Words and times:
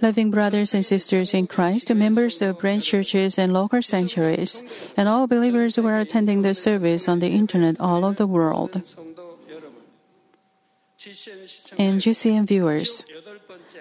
Loving 0.00 0.30
brothers 0.30 0.74
and 0.74 0.84
sisters 0.84 1.34
in 1.34 1.46
Christ, 1.46 1.92
members 1.94 2.40
of 2.40 2.58
branch 2.60 2.84
churches 2.84 3.38
and 3.38 3.52
local 3.52 3.82
sanctuaries, 3.82 4.62
and 4.96 5.08
all 5.08 5.26
believers 5.26 5.76
who 5.76 5.86
are 5.86 5.98
attending 5.98 6.42
the 6.42 6.54
service 6.54 7.08
on 7.08 7.18
the 7.18 7.28
internet 7.28 7.80
all 7.80 8.04
over 8.04 8.14
the 8.14 8.26
world, 8.26 8.82
and 11.78 12.00
GCN 12.00 12.46
viewers, 12.46 13.04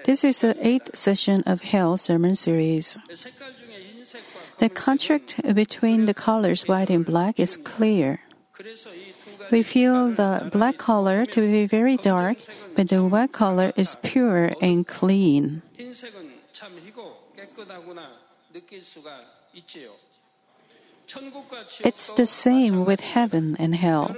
this 0.05 0.23
is 0.23 0.41
the 0.41 0.55
eighth 0.61 0.95
session 0.95 1.41
of 1.45 1.61
Hell 1.61 1.97
Sermon 1.97 2.35
Series. 2.35 2.97
The 4.59 4.69
contrast 4.69 5.41
between 5.53 6.05
the 6.05 6.13
colors 6.13 6.67
white 6.67 6.89
and 6.89 7.03
black 7.05 7.39
is 7.39 7.57
clear. 7.57 8.21
We 9.52 9.64
feel 9.64 10.12
the 10.12 10.50
black 10.52 10.78
color 10.78 11.25
to 11.25 11.41
be 11.41 11.66
very 11.66 11.98
dark, 11.98 12.38
but 12.75 12.89
the 12.89 13.04
white 13.04 13.32
color 13.32 13.71
is 13.75 13.98
pure 14.02 14.54
and 14.61 14.88
clean. 14.88 15.61
It's 21.83 22.11
the 22.11 22.25
same 22.25 22.86
with 22.86 23.00
heaven 23.00 23.55
and 23.60 23.75
hell. 23.75 24.16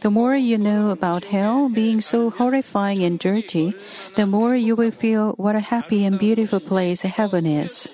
The 0.00 0.10
more 0.10 0.36
you 0.36 0.56
know 0.56 0.90
about 0.90 1.24
hell 1.24 1.68
being 1.68 2.00
so 2.00 2.30
horrifying 2.30 3.02
and 3.02 3.18
dirty, 3.18 3.74
the 4.16 4.26
more 4.26 4.54
you 4.54 4.76
will 4.76 4.92
feel 4.92 5.32
what 5.36 5.56
a 5.56 5.60
happy 5.60 6.04
and 6.04 6.18
beautiful 6.18 6.60
place 6.60 7.02
heaven 7.02 7.44
is. 7.44 7.90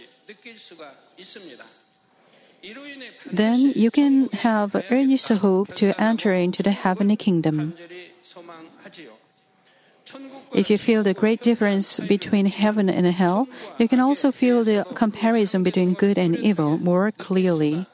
Then 3.33 3.73
you 3.77 3.91
can 3.91 4.29
have 4.45 4.75
earnest 4.91 5.29
hope 5.29 5.75
to 5.77 5.95
enter 6.01 6.33
into 6.33 6.63
the 6.63 6.73
heavenly 6.73 7.17
kingdom. 7.17 7.75
If 10.55 10.71
you 10.71 10.79
feel 10.79 11.03
the 11.03 11.15
great 11.15 11.43
difference 11.43 12.01
between 12.01 12.47
heaven 12.47 12.89
and 12.89 13.07
hell, 13.07 13.49
you 13.79 13.89
can 13.89 14.01
also 14.01 14.33
feel 14.33 14.65
the 14.65 14.85
comparison 14.95 15.63
between 15.63 15.95
good 15.95 16.17
and 16.17 16.37
evil 16.37 16.79
more 16.79 17.13
clearly. 17.13 17.87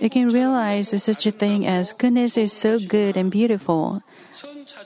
You 0.00 0.10
can 0.10 0.28
realize 0.28 0.90
such 1.02 1.26
a 1.26 1.30
thing 1.30 1.66
as 1.66 1.92
goodness 1.92 2.36
is 2.36 2.52
so 2.52 2.78
good 2.78 3.16
and 3.16 3.30
beautiful. 3.30 4.02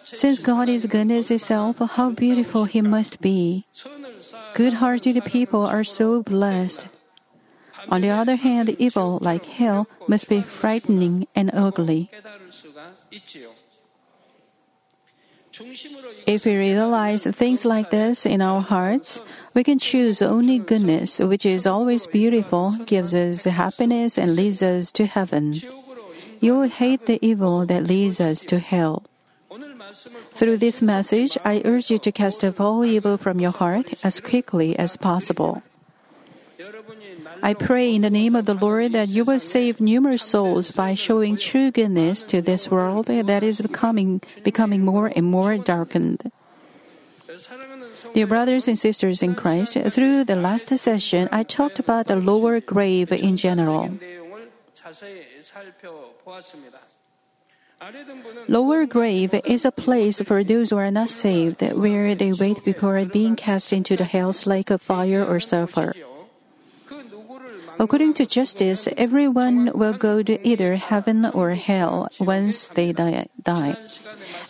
Since 0.04 0.40
God 0.40 0.68
is 0.68 0.86
goodness 0.86 1.30
itself, 1.30 1.78
how 1.78 2.10
beautiful 2.10 2.64
He 2.64 2.80
must 2.80 3.20
be. 3.20 3.64
Good 4.54 4.74
hearted 4.74 5.24
people 5.24 5.66
are 5.66 5.84
so 5.84 6.22
blessed. 6.22 6.88
On 7.90 8.00
the 8.00 8.10
other 8.10 8.36
hand, 8.36 8.68
evil, 8.78 9.18
like 9.22 9.46
hell, 9.46 9.88
must 10.06 10.28
be 10.28 10.42
frightening 10.42 11.26
and 11.34 11.50
ugly. 11.54 12.10
If 16.26 16.44
we 16.44 16.56
realize 16.56 17.24
things 17.24 17.64
like 17.64 17.90
this 17.90 18.26
in 18.26 18.40
our 18.42 18.60
hearts, 18.60 19.22
we 19.54 19.64
can 19.64 19.78
choose 19.78 20.22
only 20.22 20.58
goodness, 20.58 21.18
which 21.18 21.44
is 21.44 21.66
always 21.66 22.06
beautiful, 22.06 22.76
gives 22.86 23.14
us 23.14 23.44
happiness, 23.44 24.18
and 24.18 24.36
leads 24.36 24.62
us 24.62 24.92
to 24.92 25.06
heaven. 25.06 25.54
You 26.40 26.54
will 26.54 26.68
hate 26.68 27.06
the 27.06 27.18
evil 27.26 27.66
that 27.66 27.84
leads 27.84 28.20
us 28.20 28.44
to 28.44 28.58
hell. 28.60 29.02
Through 30.32 30.58
this 30.58 30.80
message, 30.80 31.36
I 31.44 31.62
urge 31.64 31.90
you 31.90 31.98
to 31.98 32.12
cast 32.12 32.44
off 32.44 32.60
all 32.60 32.84
evil 32.84 33.16
from 33.16 33.40
your 33.40 33.50
heart 33.50 33.94
as 34.04 34.20
quickly 34.20 34.78
as 34.78 34.96
possible. 34.96 35.62
I 37.42 37.54
pray 37.54 37.94
in 37.94 38.02
the 38.02 38.10
name 38.10 38.34
of 38.34 38.46
the 38.46 38.54
Lord 38.54 38.92
that 38.92 39.08
you 39.08 39.24
will 39.24 39.40
save 39.40 39.80
numerous 39.80 40.22
souls 40.22 40.70
by 40.70 40.94
showing 40.94 41.36
true 41.36 41.70
goodness 41.70 42.24
to 42.24 42.42
this 42.42 42.70
world 42.70 43.06
that 43.06 43.42
is 43.42 43.60
becoming, 43.60 44.20
becoming 44.42 44.84
more 44.84 45.12
and 45.14 45.26
more 45.26 45.56
darkened. 45.58 46.30
Dear 48.14 48.26
brothers 48.26 48.68
and 48.68 48.78
sisters 48.78 49.22
in 49.22 49.34
Christ, 49.34 49.76
through 49.90 50.24
the 50.24 50.36
last 50.36 50.70
session, 50.76 51.28
I 51.30 51.42
talked 51.42 51.78
about 51.78 52.06
the 52.06 52.16
lower 52.16 52.60
grave 52.60 53.12
in 53.12 53.36
general. 53.36 53.92
Lower 58.48 58.86
grave 58.86 59.34
is 59.44 59.64
a 59.64 59.70
place 59.70 60.20
for 60.20 60.42
those 60.42 60.70
who 60.70 60.76
are 60.76 60.90
not 60.90 61.10
saved, 61.10 61.62
where 61.62 62.14
they 62.14 62.32
wait 62.32 62.64
before 62.64 63.04
being 63.04 63.36
cast 63.36 63.72
into 63.72 63.96
the 63.96 64.04
hell's 64.04 64.46
lake 64.46 64.70
of 64.70 64.82
fire 64.82 65.24
or 65.24 65.38
sulfur. 65.38 65.94
According 67.78 68.14
to 68.14 68.26
justice, 68.26 68.88
everyone 68.96 69.70
will 69.74 69.94
go 69.94 70.22
to 70.22 70.34
either 70.46 70.76
heaven 70.76 71.26
or 71.26 71.54
hell 71.54 72.08
once 72.18 72.68
they 72.68 72.92
die. 72.92 73.76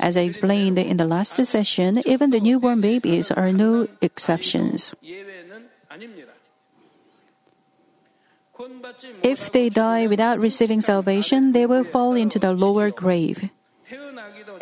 As 0.00 0.16
I 0.16 0.22
explained 0.22 0.78
in 0.78 0.96
the 0.96 1.04
last 1.04 1.36
session, 1.36 2.00
even 2.06 2.30
the 2.30 2.40
newborn 2.40 2.80
babies 2.80 3.30
are 3.30 3.52
no 3.52 3.88
exceptions. 4.00 4.94
If 9.22 9.52
they 9.52 9.68
die 9.68 10.06
without 10.06 10.38
receiving 10.38 10.80
salvation, 10.80 11.52
they 11.52 11.66
will 11.66 11.84
fall 11.84 12.14
into 12.14 12.38
the 12.38 12.52
lower 12.52 12.90
grave. 12.90 13.50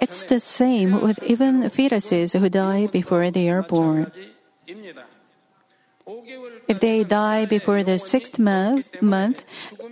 It's 0.01 0.25
the 0.25 0.41
same 0.41 1.01
with 1.01 1.23
even 1.23 1.63
fetuses 1.71 2.39
who 2.39 2.49
die 2.49 2.87
before 2.87 3.31
they 3.31 3.49
are 3.49 3.63
born. 3.63 4.13
If 6.69 6.79
they 6.79 7.03
die 7.03 7.47
before 7.47 7.83
the 7.83 7.99
sixth 7.99 8.39
month, 8.39 8.87
month, 9.03 9.45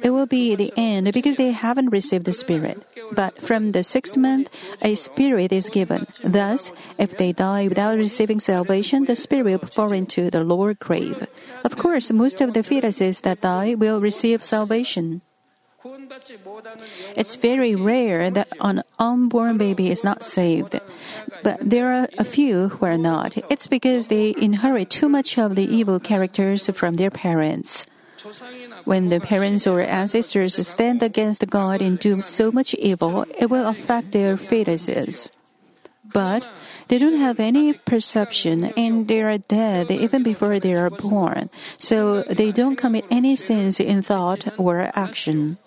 it 0.03 0.11
will 0.11 0.27
be 0.27 0.55
the 0.55 0.73
end 0.77 1.13
because 1.13 1.35
they 1.35 1.51
haven't 1.51 1.91
received 1.91 2.25
the 2.25 2.33
Spirit. 2.33 2.87
But 3.13 3.43
from 3.43 3.73
the 3.73 3.83
sixth 3.83 4.17
month, 4.17 4.49
a 4.81 4.95
Spirit 4.95 5.53
is 5.53 5.69
given. 5.69 6.07
Thus, 6.23 6.71
if 6.99 7.17
they 7.19 7.33
die 7.33 7.67
without 7.67 7.99
receiving 7.99 8.39
salvation, 8.39 9.07
the 9.07 9.17
Spirit 9.17 9.61
will 9.61 9.67
fall 9.67 9.93
into 9.93 10.31
the 10.31 10.45
lower 10.45 10.75
grave. 10.75 11.27
Of 11.65 11.77
course, 11.77 12.13
most 12.13 12.41
of 12.41 12.55
the 12.55 12.63
fetuses 12.63 13.23
that 13.23 13.41
die 13.41 13.75
will 13.75 14.01
receive 14.01 14.43
salvation. 14.43 15.23
It's 17.17 17.34
very 17.34 17.75
rare 17.75 18.31
that 18.31 18.49
an 18.61 18.83
unborn 18.99 19.59
baby 19.59 19.91
is 19.91 20.03
not 20.03 20.25
saved. 20.25 20.81
But 21.43 21.59
there 21.61 21.93
are 21.93 22.09
a 22.17 22.25
few 22.25 22.69
who 22.69 22.87
are 22.87 22.97
not. 22.97 23.37
It's 23.50 23.67
because 23.67 24.09
they 24.09 24.34
inherit 24.41 24.91
too 24.91 25.09
much 25.09 25.39
of 25.39 25.56
the 25.56 25.67
evil 25.67 26.00
characters 26.00 26.69
from 26.73 26.94
their 26.94 27.11
parents. 27.11 27.87
When 28.84 29.11
the 29.11 29.21
parents 29.21 29.67
or 29.67 29.83
ancestors 29.83 30.56
stand 30.67 31.03
against 31.03 31.47
God 31.50 31.83
and 31.83 31.99
do 31.99 32.23
so 32.23 32.50
much 32.50 32.73
evil, 32.75 33.27
it 33.39 33.50
will 33.50 33.67
affect 33.67 34.12
their 34.12 34.37
fetuses. 34.37 35.31
But 36.05 36.49
they 36.89 36.99
don't 36.99 37.19
have 37.19 37.41
any 37.41 37.73
perception 37.73 38.73
and 38.77 39.09
they 39.09 39.21
are 39.21 39.39
dead 39.39 39.91
even 39.91 40.23
before 40.23 40.61
they 40.61 40.75
are 40.75 40.91
born, 40.91 41.50
so 41.77 42.23
they 42.23 42.53
don't 42.53 42.77
commit 42.77 43.05
any 43.11 43.37
sins 43.37 43.81
in 43.81 44.00
thought 44.00 44.47
or 44.59 44.91
action. 44.94 45.59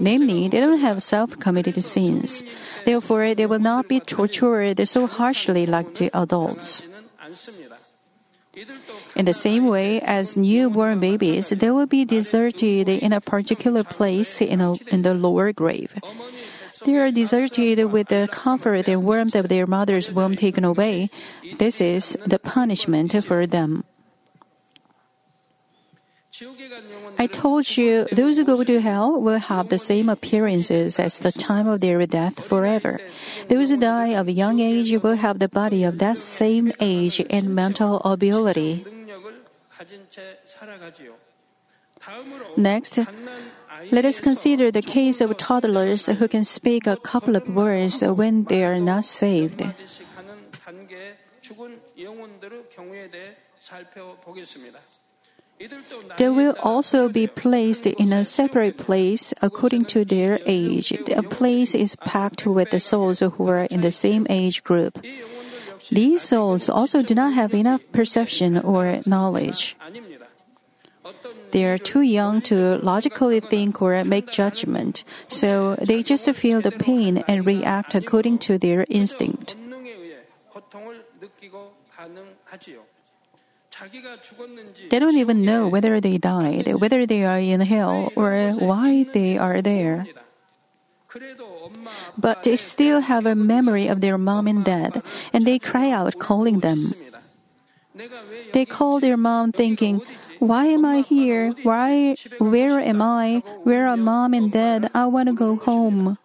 Namely, 0.00 0.48
they 0.48 0.60
don't 0.60 0.80
have 0.80 1.02
self-committed 1.02 1.82
sins. 1.84 2.42
Therefore, 2.84 3.34
they 3.34 3.46
will 3.46 3.58
not 3.58 3.88
be 3.88 4.00
tortured 4.00 4.86
so 4.88 5.06
harshly 5.06 5.66
like 5.66 5.94
the 5.94 6.10
adults. 6.12 6.84
In 9.14 9.24
the 9.24 9.34
same 9.34 9.66
way 9.66 10.00
as 10.00 10.36
newborn 10.36 11.00
babies, 11.00 11.50
they 11.50 11.70
will 11.70 11.86
be 11.86 12.04
deserted 12.04 12.88
in 12.88 13.12
a 13.12 13.20
particular 13.20 13.84
place 13.84 14.40
in, 14.40 14.60
a, 14.60 14.74
in 14.90 15.02
the 15.02 15.14
lower 15.14 15.52
grave. 15.52 15.94
They 16.84 16.96
are 16.96 17.10
deserted 17.10 17.84
with 17.90 18.08
the 18.08 18.28
comfort 18.30 18.88
and 18.88 19.04
warmth 19.04 19.34
of 19.34 19.48
their 19.48 19.66
mother's 19.66 20.10
womb 20.10 20.36
taken 20.36 20.64
away. 20.64 21.10
This 21.58 21.80
is 21.80 22.16
the 22.24 22.38
punishment 22.38 23.12
for 23.24 23.46
them. 23.46 23.84
I 27.18 27.26
told 27.26 27.76
you 27.76 28.06
those 28.12 28.36
who 28.38 28.44
go 28.44 28.62
to 28.62 28.80
hell 28.80 29.20
will 29.20 29.38
have 29.38 29.68
the 29.68 29.78
same 29.78 30.08
appearances 30.08 30.98
as 30.98 31.18
the 31.18 31.32
time 31.32 31.66
of 31.66 31.80
their 31.80 31.98
death 32.06 32.38
forever. 32.44 33.00
Those 33.48 33.70
who 33.70 33.76
die 33.76 34.14
of 34.14 34.28
a 34.28 34.32
young 34.32 34.60
age 34.60 34.94
will 35.02 35.16
have 35.16 35.40
the 35.40 35.48
body 35.48 35.82
of 35.82 35.98
that 35.98 36.18
same 36.18 36.72
age 36.78 37.20
and 37.28 37.54
mental 37.54 37.98
ability. 38.06 38.86
Next, 42.56 42.98
let 43.90 44.04
us 44.04 44.20
consider 44.20 44.70
the 44.70 44.82
case 44.82 45.20
of 45.20 45.36
toddlers 45.36 46.06
who 46.06 46.28
can 46.28 46.44
speak 46.44 46.86
a 46.86 46.96
couple 46.96 47.34
of 47.34 47.48
words 47.48 48.02
when 48.02 48.44
they 48.44 48.64
are 48.64 48.78
not 48.78 49.04
saved. 49.04 49.62
They 56.18 56.28
will 56.28 56.54
also 56.62 57.08
be 57.08 57.26
placed 57.26 57.86
in 57.86 58.12
a 58.12 58.24
separate 58.24 58.76
place 58.76 59.34
according 59.42 59.86
to 59.86 60.04
their 60.04 60.38
age. 60.46 60.92
A 60.92 61.22
place 61.22 61.74
is 61.74 61.96
packed 61.96 62.46
with 62.46 62.70
the 62.70 62.80
souls 62.80 63.20
who 63.20 63.48
are 63.48 63.64
in 63.64 63.80
the 63.80 63.92
same 63.92 64.26
age 64.30 64.62
group. 64.62 65.02
These 65.90 66.22
souls 66.22 66.68
also 66.68 67.02
do 67.02 67.14
not 67.14 67.32
have 67.34 67.54
enough 67.54 67.80
perception 67.92 68.58
or 68.58 69.00
knowledge. 69.06 69.76
They 71.50 71.64
are 71.64 71.78
too 71.78 72.02
young 72.02 72.42
to 72.42 72.76
logically 72.78 73.40
think 73.40 73.80
or 73.80 74.04
make 74.04 74.28
judgment, 74.28 75.02
so 75.28 75.76
they 75.80 76.02
just 76.02 76.28
feel 76.32 76.60
the 76.60 76.72
pain 76.72 77.24
and 77.26 77.46
react 77.46 77.94
according 77.94 78.38
to 78.38 78.58
their 78.58 78.84
instinct. 78.90 79.56
They 84.90 84.98
don't 84.98 85.16
even 85.16 85.44
know 85.44 85.68
whether 85.68 86.00
they 86.00 86.18
died, 86.18 86.68
whether 86.80 87.06
they 87.06 87.24
are 87.24 87.38
in 87.38 87.60
hell, 87.60 88.12
or 88.16 88.52
why 88.58 89.04
they 89.04 89.38
are 89.38 89.62
there. 89.62 90.06
But 92.18 92.42
they 92.42 92.56
still 92.56 93.00
have 93.00 93.24
a 93.26 93.34
memory 93.34 93.86
of 93.86 94.00
their 94.00 94.18
mom 94.18 94.46
and 94.46 94.64
dad, 94.64 95.02
and 95.32 95.46
they 95.46 95.58
cry 95.58 95.90
out 95.90 96.18
calling 96.18 96.58
them. 96.60 96.92
They 98.52 98.64
call 98.64 99.00
their 99.00 99.16
mom 99.16 99.52
thinking, 99.52 100.02
why 100.38 100.66
am 100.66 100.84
I 100.84 101.00
here? 101.00 101.54
Why, 101.62 102.14
where 102.38 102.78
am 102.78 103.02
I? 103.02 103.42
Where 103.64 103.88
are 103.88 103.96
mom 103.96 104.34
and 104.34 104.52
dad? 104.52 104.90
I 104.94 105.06
want 105.06 105.28
to 105.28 105.34
go 105.34 105.56
home. 105.56 106.18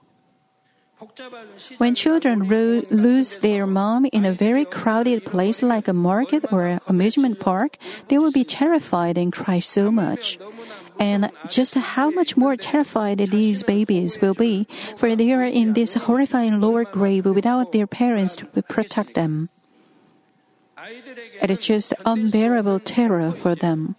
When 1.77 1.95
children 1.95 2.47
ro- 2.47 2.83
lose 2.89 3.38
their 3.38 3.65
mom 3.67 4.05
in 4.11 4.25
a 4.25 4.33
very 4.33 4.65
crowded 4.65 5.25
place 5.25 5.61
like 5.61 5.88
a 5.88 5.94
market 5.94 6.45
or 6.51 6.79
amusement 6.88 7.39
park, 7.39 7.77
they 8.07 8.17
will 8.17 8.31
be 8.31 8.44
terrified 8.44 9.17
and 9.17 9.31
cry 9.31 9.59
so 9.59 9.91
much. 9.91 10.38
And 11.00 11.31
just 11.50 11.75
how 11.75 12.09
much 12.11 12.38
more 12.38 12.55
terrified 12.55 13.17
these 13.17 13.63
babies 13.63 14.21
will 14.21 14.35
be, 14.35 14.67
for 14.95 15.15
they 15.15 15.33
are 15.33 15.44
in 15.44 15.73
this 15.73 15.95
horrifying 15.95 16.61
lower 16.61 16.85
grave 16.85 17.25
without 17.25 17.71
their 17.71 17.88
parents 17.88 18.35
to 18.38 18.45
protect 18.63 19.15
them. 19.15 19.50
It 21.41 21.50
is 21.50 21.59
just 21.59 21.94
unbearable 22.05 22.79
terror 22.79 23.31
for 23.31 23.55
them. 23.55 23.95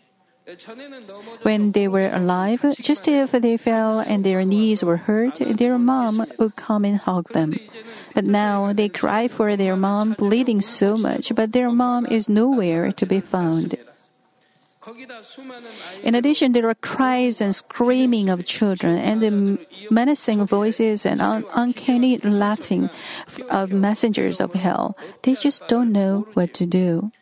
When 1.42 1.72
they 1.72 1.88
were 1.88 2.10
alive, 2.12 2.64
just 2.78 3.08
if 3.08 3.32
they 3.32 3.56
fell 3.56 4.00
and 4.00 4.24
their 4.24 4.44
knees 4.44 4.84
were 4.84 4.98
hurt, 4.98 5.36
their 5.40 5.78
mom 5.78 6.26
would 6.38 6.56
come 6.56 6.84
and 6.84 6.98
hug 6.98 7.30
them. 7.30 7.56
But 8.14 8.24
now 8.24 8.72
they 8.74 8.90
cry 8.90 9.26
for 9.28 9.56
their 9.56 9.76
mom, 9.76 10.12
bleeding 10.12 10.60
so 10.60 10.96
much, 10.96 11.34
but 11.34 11.52
their 11.52 11.70
mom 11.70 12.04
is 12.06 12.28
nowhere 12.28 12.92
to 12.92 13.06
be 13.06 13.20
found. 13.20 13.76
In 16.02 16.14
addition, 16.14 16.52
there 16.52 16.68
are 16.68 16.74
cries 16.74 17.40
and 17.40 17.54
screaming 17.54 18.28
of 18.28 18.44
children 18.44 18.98
and 18.98 19.22
the 19.22 19.66
menacing 19.90 20.44
voices 20.46 21.06
and 21.06 21.22
un- 21.22 21.46
uncanny 21.54 22.18
laughing 22.18 22.90
of 23.48 23.72
messengers 23.72 24.40
of 24.40 24.52
hell. 24.52 24.94
They 25.22 25.34
just 25.34 25.66
don't 25.68 25.90
know 25.90 26.28
what 26.34 26.52
to 26.54 26.66
do. 26.66 27.12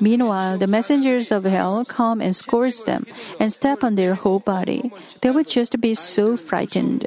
Meanwhile, 0.00 0.58
the 0.58 0.66
messengers 0.66 1.30
of 1.30 1.44
hell 1.44 1.84
come 1.84 2.20
and 2.20 2.34
scourge 2.34 2.84
them 2.84 3.06
and 3.40 3.52
step 3.52 3.82
on 3.82 3.94
their 3.94 4.14
whole 4.14 4.40
body. 4.40 4.92
They 5.20 5.30
would 5.30 5.48
just 5.48 5.80
be 5.80 5.94
so 5.94 6.36
frightened. 6.36 7.06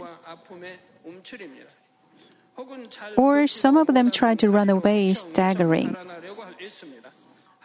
Or 3.17 3.47
some 3.47 3.77
of 3.77 3.87
them 3.87 4.11
try 4.11 4.35
to 4.35 4.49
run 4.49 4.69
away 4.69 5.13
staggering. 5.13 5.95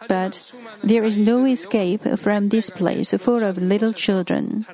But 0.07 0.51
there 0.83 1.03
is 1.03 1.17
no 1.17 1.45
escape 1.45 2.03
from 2.19 2.49
this 2.49 2.69
place 2.69 3.13
full 3.13 3.43
of 3.43 3.57
little 3.57 3.93
children. 3.93 4.65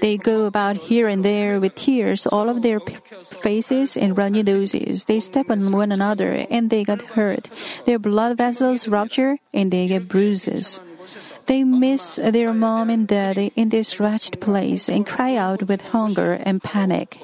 They 0.00 0.16
go 0.16 0.46
about 0.46 0.76
here 0.88 1.08
and 1.08 1.24
there 1.24 1.60
with 1.60 1.74
tears 1.74 2.26
all 2.26 2.48
of 2.48 2.62
their 2.62 2.80
faces 3.42 3.96
and 3.96 4.16
runny 4.16 4.42
noses. 4.42 5.04
They 5.04 5.20
step 5.20 5.50
on 5.50 5.72
one 5.72 5.92
another 5.92 6.46
and 6.50 6.70
they 6.70 6.84
get 6.84 7.02
hurt. 7.14 7.48
Their 7.84 7.98
blood 7.98 8.36
vessels 8.36 8.88
rupture 8.88 9.38
and 9.52 9.70
they 9.70 9.88
get 9.88 10.08
bruises. 10.08 10.80
They 11.46 11.64
miss 11.64 12.16
their 12.16 12.54
mom 12.54 12.88
and 12.90 13.06
daddy 13.06 13.52
in 13.56 13.68
this 13.68 13.98
wretched 13.98 14.40
place 14.40 14.88
and 14.88 15.06
cry 15.06 15.34
out 15.36 15.64
with 15.64 15.92
hunger 15.92 16.32
and 16.32 16.62
panic. 16.62 17.20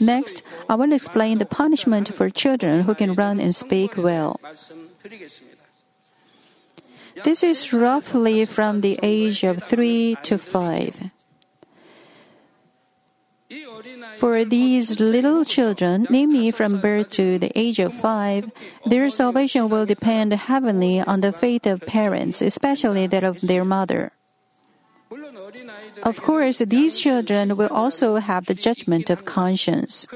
Next, 0.00 0.42
I 0.68 0.74
will 0.74 0.92
explain 0.92 1.38
the 1.38 1.44
punishment 1.44 2.14
for 2.14 2.30
children 2.30 2.82
who 2.82 2.94
can 2.94 3.14
run 3.14 3.40
and 3.40 3.54
speak 3.54 3.96
well. 3.96 4.40
This 7.24 7.42
is 7.42 7.72
roughly 7.72 8.44
from 8.44 8.80
the 8.80 8.98
age 9.02 9.44
of 9.44 9.62
3 9.62 10.16
to 10.22 10.38
5. 10.38 11.10
For 14.18 14.44
these 14.44 14.98
little 14.98 15.44
children, 15.44 16.06
namely 16.10 16.50
from 16.50 16.80
birth 16.80 17.10
to 17.10 17.38
the 17.38 17.52
age 17.54 17.78
of 17.78 17.94
five, 17.94 18.50
their 18.84 19.08
salvation 19.10 19.68
will 19.68 19.86
depend 19.86 20.32
heavily 20.32 21.00
on 21.00 21.20
the 21.20 21.32
faith 21.32 21.66
of 21.66 21.86
parents, 21.86 22.42
especially 22.42 23.06
that 23.06 23.22
of 23.22 23.40
their 23.40 23.64
mother. 23.64 24.10
Of 26.02 26.22
course, 26.22 26.58
these 26.58 26.98
children 26.98 27.56
will 27.56 27.70
also 27.70 28.16
have 28.16 28.46
the 28.46 28.54
judgment 28.54 29.08
of 29.08 29.24
conscience 29.24 30.06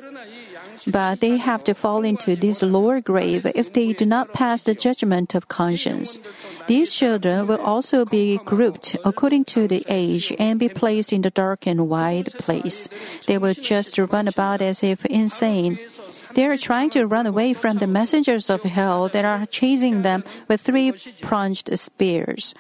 but 0.87 1.21
they 1.21 1.37
have 1.37 1.65
to 1.65 1.75
fall 1.75 2.03
into 2.03 2.37
this 2.37 2.63
lower 2.63 3.01
grave 3.01 3.47
if 3.55 3.73
they 3.73 3.93
do 3.93 4.07
not 4.07 4.33
pass 4.33 4.63
the 4.63 4.75
judgment 4.75 5.35
of 5.35 5.49
conscience. 5.49 6.19
These 6.67 6.95
children 6.95 7.47
will 7.47 7.61
also 7.61 8.05
be 8.05 8.39
grouped 8.45 8.97
according 9.05 9.45
to 9.57 9.69
the 9.69 9.85
age 9.89 10.33
and 10.39 10.59
be 10.59 10.69
placed 10.69 11.13
in 11.13 11.23
the 11.23 11.31
dark 11.31 11.67
and 11.67 11.89
wide 11.89 12.33
place. 12.35 12.89
They 13.27 13.39
will 13.39 13.55
just 13.55 13.99
run 13.99 14.29
about 14.29 14.63
as 14.63 14.83
if 14.83 15.05
insane. 15.07 15.79
They 16.35 16.47
are 16.47 16.57
trying 16.57 16.91
to 16.91 17.07
run 17.07 17.27
away 17.27 17.53
from 17.53 17.79
the 17.79 17.87
messengers 17.87 18.49
of 18.49 18.63
hell 18.63 19.09
that 19.09 19.25
are 19.25 19.47
chasing 19.47 20.03
them 20.03 20.25
with 20.49 20.61
three 20.61 20.93
pronged 21.21 21.69
spears. 21.79 22.55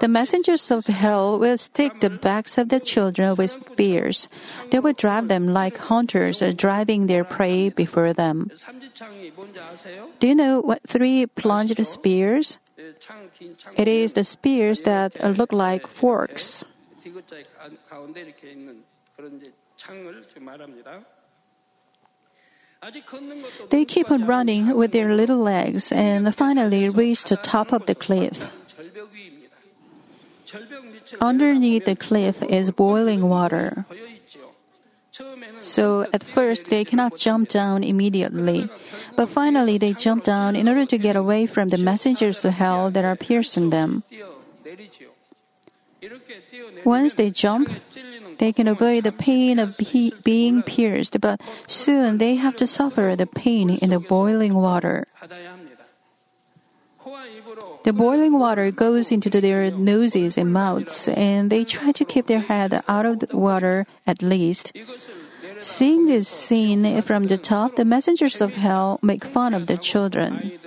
The 0.00 0.08
messengers 0.08 0.70
of 0.70 0.86
hell 0.86 1.38
will 1.38 1.58
stick 1.58 2.00
the 2.00 2.10
backs 2.10 2.58
of 2.58 2.68
the 2.68 2.80
children 2.80 3.34
with 3.36 3.50
spears. 3.50 4.28
They 4.70 4.80
will 4.80 4.92
drive 4.94 5.28
them 5.28 5.48
like 5.48 5.76
hunters 5.76 6.42
are 6.42 6.52
driving 6.52 7.06
their 7.06 7.24
prey 7.24 7.68
before 7.68 8.12
them. 8.12 8.50
Do 10.18 10.28
you 10.28 10.34
know 10.34 10.60
what 10.60 10.82
three 10.86 11.26
plunged 11.26 11.84
spears? 11.86 12.58
It 13.76 13.88
is 13.88 14.14
the 14.14 14.24
spears 14.24 14.82
that 14.82 15.16
look 15.36 15.52
like 15.52 15.86
forks. 15.86 16.64
They 23.70 23.84
keep 23.84 24.10
on 24.10 24.26
running 24.26 24.76
with 24.76 24.92
their 24.92 25.14
little 25.14 25.38
legs 25.38 25.92
and 25.92 26.34
finally 26.34 26.88
reach 26.88 27.24
the 27.24 27.36
top 27.36 27.72
of 27.72 27.86
the 27.86 27.94
cliff. 27.94 28.46
Underneath 31.20 31.84
the 31.84 31.96
cliff 31.96 32.42
is 32.42 32.70
boiling 32.70 33.28
water. 33.28 33.84
So 35.60 36.06
at 36.12 36.22
first 36.22 36.68
they 36.68 36.84
cannot 36.84 37.16
jump 37.16 37.48
down 37.48 37.82
immediately, 37.82 38.68
but 39.16 39.28
finally 39.28 39.78
they 39.78 39.94
jump 39.94 40.24
down 40.24 40.54
in 40.54 40.68
order 40.68 40.84
to 40.86 40.98
get 40.98 41.16
away 41.16 41.46
from 41.46 41.68
the 41.68 41.78
messengers 41.78 42.44
of 42.44 42.52
hell 42.54 42.90
that 42.90 43.04
are 43.04 43.16
piercing 43.16 43.70
them. 43.70 44.04
Once 46.84 47.14
they 47.14 47.30
jump, 47.30 47.68
they 48.38 48.52
can 48.52 48.68
avoid 48.68 49.04
the 49.04 49.12
pain 49.12 49.58
of 49.58 49.76
pe- 49.78 50.10
being 50.22 50.62
pierced, 50.62 51.20
but 51.20 51.40
soon 51.66 52.18
they 52.18 52.34
have 52.36 52.56
to 52.56 52.66
suffer 52.66 53.14
the 53.16 53.26
pain 53.26 53.70
in 53.70 53.90
the 53.90 54.00
boiling 54.00 54.54
water. 54.54 55.06
The 57.84 57.92
boiling 57.92 58.38
water 58.38 58.70
goes 58.70 59.12
into 59.12 59.30
their 59.30 59.70
noses 59.70 60.36
and 60.36 60.52
mouths, 60.52 61.08
and 61.08 61.50
they 61.50 61.64
try 61.64 61.92
to 61.92 62.04
keep 62.04 62.26
their 62.26 62.40
head 62.40 62.82
out 62.88 63.06
of 63.06 63.20
the 63.20 63.36
water 63.36 63.86
at 64.06 64.22
least. 64.22 64.72
Seeing 65.60 66.06
this 66.06 66.28
scene 66.28 67.00
from 67.02 67.24
the 67.24 67.38
top, 67.38 67.76
the 67.76 67.84
messengers 67.84 68.40
of 68.40 68.54
hell 68.54 68.98
make 69.02 69.24
fun 69.24 69.54
of 69.54 69.68
the 69.68 69.78
children. 69.78 70.58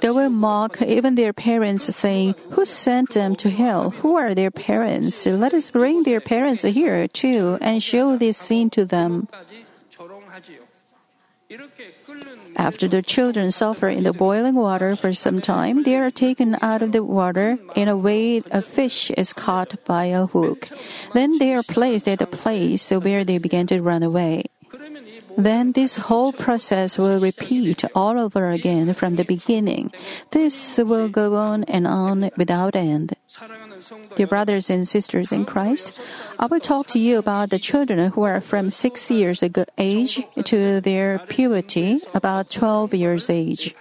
They 0.00 0.10
will 0.10 0.30
mock 0.30 0.82
even 0.82 1.14
their 1.14 1.32
parents, 1.32 1.84
saying, 1.94 2.34
Who 2.50 2.64
sent 2.64 3.10
them 3.10 3.36
to 3.36 3.50
hell? 3.50 3.90
Who 3.90 4.16
are 4.16 4.34
their 4.34 4.50
parents? 4.50 5.26
Let 5.26 5.54
us 5.54 5.70
bring 5.70 6.02
their 6.02 6.20
parents 6.20 6.62
here, 6.62 7.08
too, 7.08 7.58
and 7.60 7.82
show 7.82 8.16
this 8.16 8.36
scene 8.38 8.70
to 8.70 8.84
them. 8.84 9.28
After 12.56 12.88
the 12.88 13.02
children 13.02 13.52
suffer 13.52 13.88
in 13.88 14.02
the 14.02 14.12
boiling 14.12 14.56
water 14.56 14.96
for 14.96 15.14
some 15.14 15.40
time, 15.40 15.84
they 15.84 15.96
are 15.96 16.10
taken 16.10 16.56
out 16.60 16.82
of 16.82 16.90
the 16.90 17.04
water 17.04 17.58
in 17.76 17.86
a 17.86 17.96
way 17.96 18.42
a 18.50 18.60
fish 18.60 19.10
is 19.12 19.32
caught 19.32 19.84
by 19.84 20.06
a 20.06 20.26
hook. 20.26 20.68
Then 21.14 21.38
they 21.38 21.54
are 21.54 21.62
placed 21.62 22.08
at 22.08 22.18
the 22.18 22.26
place 22.26 22.90
where 22.90 23.24
they 23.24 23.38
began 23.38 23.66
to 23.68 23.80
run 23.80 24.02
away. 24.02 24.44
Then 25.36 25.72
this 25.72 25.96
whole 25.96 26.32
process 26.32 26.96
will 26.96 27.20
repeat 27.20 27.84
all 27.94 28.18
over 28.18 28.50
again 28.50 28.94
from 28.94 29.14
the 29.14 29.24
beginning. 29.24 29.92
This 30.30 30.78
will 30.78 31.08
go 31.08 31.36
on 31.36 31.64
and 31.64 31.86
on 31.86 32.30
without 32.36 32.74
end. 32.74 33.14
Dear 34.16 34.26
brothers 34.26 34.70
and 34.70 34.88
sisters 34.88 35.32
in 35.32 35.44
Christ, 35.44 36.00
I 36.38 36.46
will 36.46 36.60
talk 36.60 36.88
to 36.88 36.98
you 36.98 37.18
about 37.18 37.50
the 37.50 37.58
children 37.58 38.10
who 38.12 38.22
are 38.22 38.40
from 38.40 38.70
six 38.70 39.10
years 39.10 39.44
age 39.76 40.24
to 40.44 40.80
their 40.80 41.18
puberty, 41.28 42.00
about 42.14 42.50
12 42.50 42.94
years 42.94 43.28
age. 43.28 43.76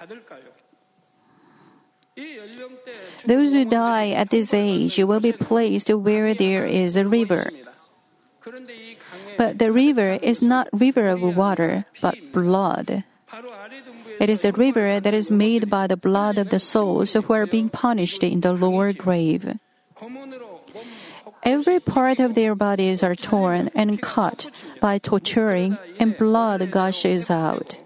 Those 3.26 3.54
who 3.54 3.66
die 3.66 4.12
at 4.12 4.30
this 4.30 4.54
age 4.54 4.98
will 5.00 5.20
be 5.20 5.32
placed 5.32 5.90
where 5.90 6.34
there 6.34 6.66
is 6.66 6.96
a 6.96 7.06
river. 7.06 7.50
But 9.38 9.60
the 9.60 9.72
river 9.72 10.20
is 10.22 10.42
not 10.42 10.68
river 10.72 11.08
of 11.10 11.22
water, 11.22 11.86
but 12.02 12.16
blood. 12.32 13.04
It 14.20 14.30
is 14.30 14.42
the 14.42 14.54
river 14.54 15.00
that 15.00 15.14
is 15.14 15.30
made 15.30 15.70
by 15.70 15.88
the 15.88 15.98
blood 15.98 16.38
of 16.38 16.50
the 16.50 16.60
souls 16.60 17.14
who 17.14 17.34
are 17.34 17.46
being 17.46 17.70
punished 17.70 18.24
in 18.24 18.42
the 18.42 18.54
lower 18.54 18.94
grave. 18.94 19.60
Every 21.44 21.80
part 21.80 22.20
of 22.20 22.34
their 22.34 22.56
bodies 22.56 23.04
are 23.04 23.16
torn 23.16 23.70
and 23.76 24.02
cut 24.02 24.50
by 24.82 24.98
torturing, 24.98 25.78
and 26.00 26.18
blood 26.18 26.72
gushes 26.72 27.30
out. 27.30 27.78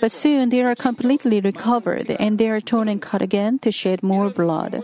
But 0.00 0.12
soon 0.12 0.48
they 0.48 0.62
are 0.62 0.74
completely 0.74 1.40
recovered 1.40 2.10
and 2.18 2.38
they 2.38 2.50
are 2.50 2.60
torn 2.60 2.88
and 2.88 3.00
cut 3.00 3.22
again 3.22 3.58
to 3.60 3.70
shed 3.70 4.02
more 4.02 4.28
blood 4.28 4.82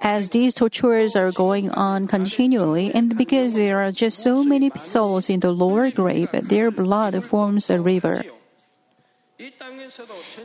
as 0.00 0.30
these 0.30 0.54
tortures 0.54 1.16
are 1.16 1.32
going 1.32 1.70
on 1.70 2.06
continually, 2.06 2.92
and 2.94 3.16
because 3.16 3.54
there 3.54 3.80
are 3.80 3.92
just 3.92 4.18
so 4.18 4.44
many 4.44 4.70
souls 4.82 5.30
in 5.30 5.40
the 5.40 5.52
lower 5.52 5.90
grave, 5.90 6.30
their 6.32 6.70
blood 6.70 7.22
forms 7.24 7.70
a 7.70 7.80
river. 7.80 8.24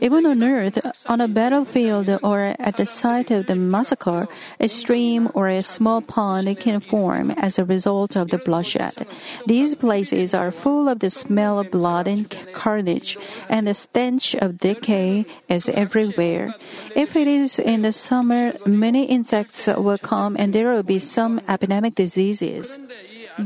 Even 0.00 0.26
on 0.26 0.42
earth, 0.42 0.78
on 1.06 1.20
a 1.20 1.28
battlefield 1.28 2.08
or 2.22 2.54
at 2.58 2.76
the 2.76 2.86
site 2.86 3.30
of 3.30 3.46
the 3.46 3.56
massacre, 3.56 4.28
a 4.58 4.68
stream 4.68 5.30
or 5.34 5.48
a 5.48 5.62
small 5.62 6.00
pond 6.00 6.48
can 6.60 6.80
form 6.80 7.30
as 7.32 7.58
a 7.58 7.64
result 7.64 8.16
of 8.16 8.28
the 8.28 8.38
bloodshed. 8.38 9.06
These 9.46 9.74
places 9.74 10.34
are 10.34 10.50
full 10.50 10.88
of 10.88 11.00
the 11.00 11.10
smell 11.10 11.58
of 11.58 11.70
blood 11.70 12.08
and 12.08 12.28
carnage, 12.52 13.16
and 13.48 13.66
the 13.66 13.74
stench 13.74 14.34
of 14.34 14.58
decay 14.58 15.26
is 15.48 15.68
everywhere. 15.68 16.54
If 16.94 17.16
it 17.16 17.28
is 17.28 17.58
in 17.58 17.82
the 17.82 17.92
summer, 17.92 18.54
many 18.66 19.04
insects 19.04 19.66
will 19.66 19.98
come 19.98 20.36
and 20.38 20.52
there 20.52 20.72
will 20.72 20.82
be 20.82 20.98
some 20.98 21.40
epidemic 21.48 21.94
diseases. 21.94 22.78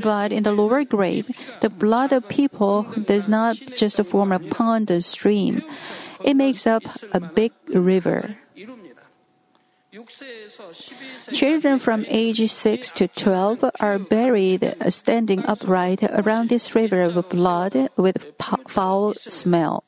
But 0.01 0.33
in 0.33 0.43
the 0.43 0.53
lower 0.53 0.85
grave, 0.85 1.31
the 1.61 1.71
blood 1.71 2.13
of 2.13 2.29
people 2.29 2.83
does 3.07 3.29
not 3.29 3.57
just 3.57 4.03
form 4.05 4.33
a 4.33 4.39
pond 4.39 4.91
or 4.91 5.01
stream, 5.01 5.63
it 6.25 6.35
makes 6.35 6.67
up 6.67 6.83
a 7.13 7.21
big 7.21 7.53
river. 7.69 8.37
Children 11.31 11.79
from 11.79 12.05
age 12.09 12.51
6 12.51 12.93
to 12.93 13.07
12 13.09 13.65
are 13.79 13.99
buried 13.99 14.75
standing 14.89 15.45
upright 15.47 16.03
around 16.03 16.49
this 16.49 16.75
river 16.75 17.03
of 17.03 17.29
blood 17.29 17.91
with 17.97 18.35
foul 18.67 19.15
smell. 19.15 19.85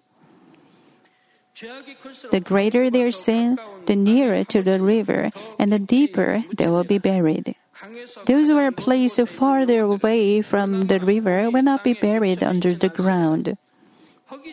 The 2.31 2.41
greater 2.41 2.91
their 2.91 3.11
sin, 3.11 3.59
the 3.87 3.97
nearer 3.97 4.45
to 4.45 4.63
the 4.63 4.81
river, 4.81 5.33
and 5.59 5.73
the 5.73 5.79
deeper 5.79 6.45
they 6.53 6.69
will 6.69 6.85
be 6.85 6.99
buried. 6.99 7.57
Those 8.27 8.49
who 8.49 8.57
are 8.59 8.73
placed 8.73 9.21
farther 9.29 9.81
away 9.81 10.43
from 10.43 10.89
the 10.89 10.99
river 11.01 11.51
will 11.51 11.63
not 11.63 11.85
be 11.85 11.95
buried 11.95 12.43
under 12.43 12.75
the 12.75 12.89
ground. 12.89 13.59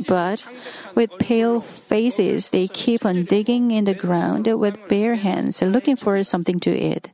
But 0.08 0.46
with 0.94 1.18
pale 1.18 1.62
faces, 1.62 2.50
they 2.50 2.68
keep 2.68 3.06
on 3.06 3.26
digging 3.26 3.72
in 3.72 3.86
the 3.86 3.96
ground 3.96 4.46
with 4.48 4.78
bare 4.88 5.16
hands, 5.16 5.62
looking 5.62 5.96
for 5.96 6.22
something 6.24 6.60
to 6.62 6.72
eat. 6.72 7.10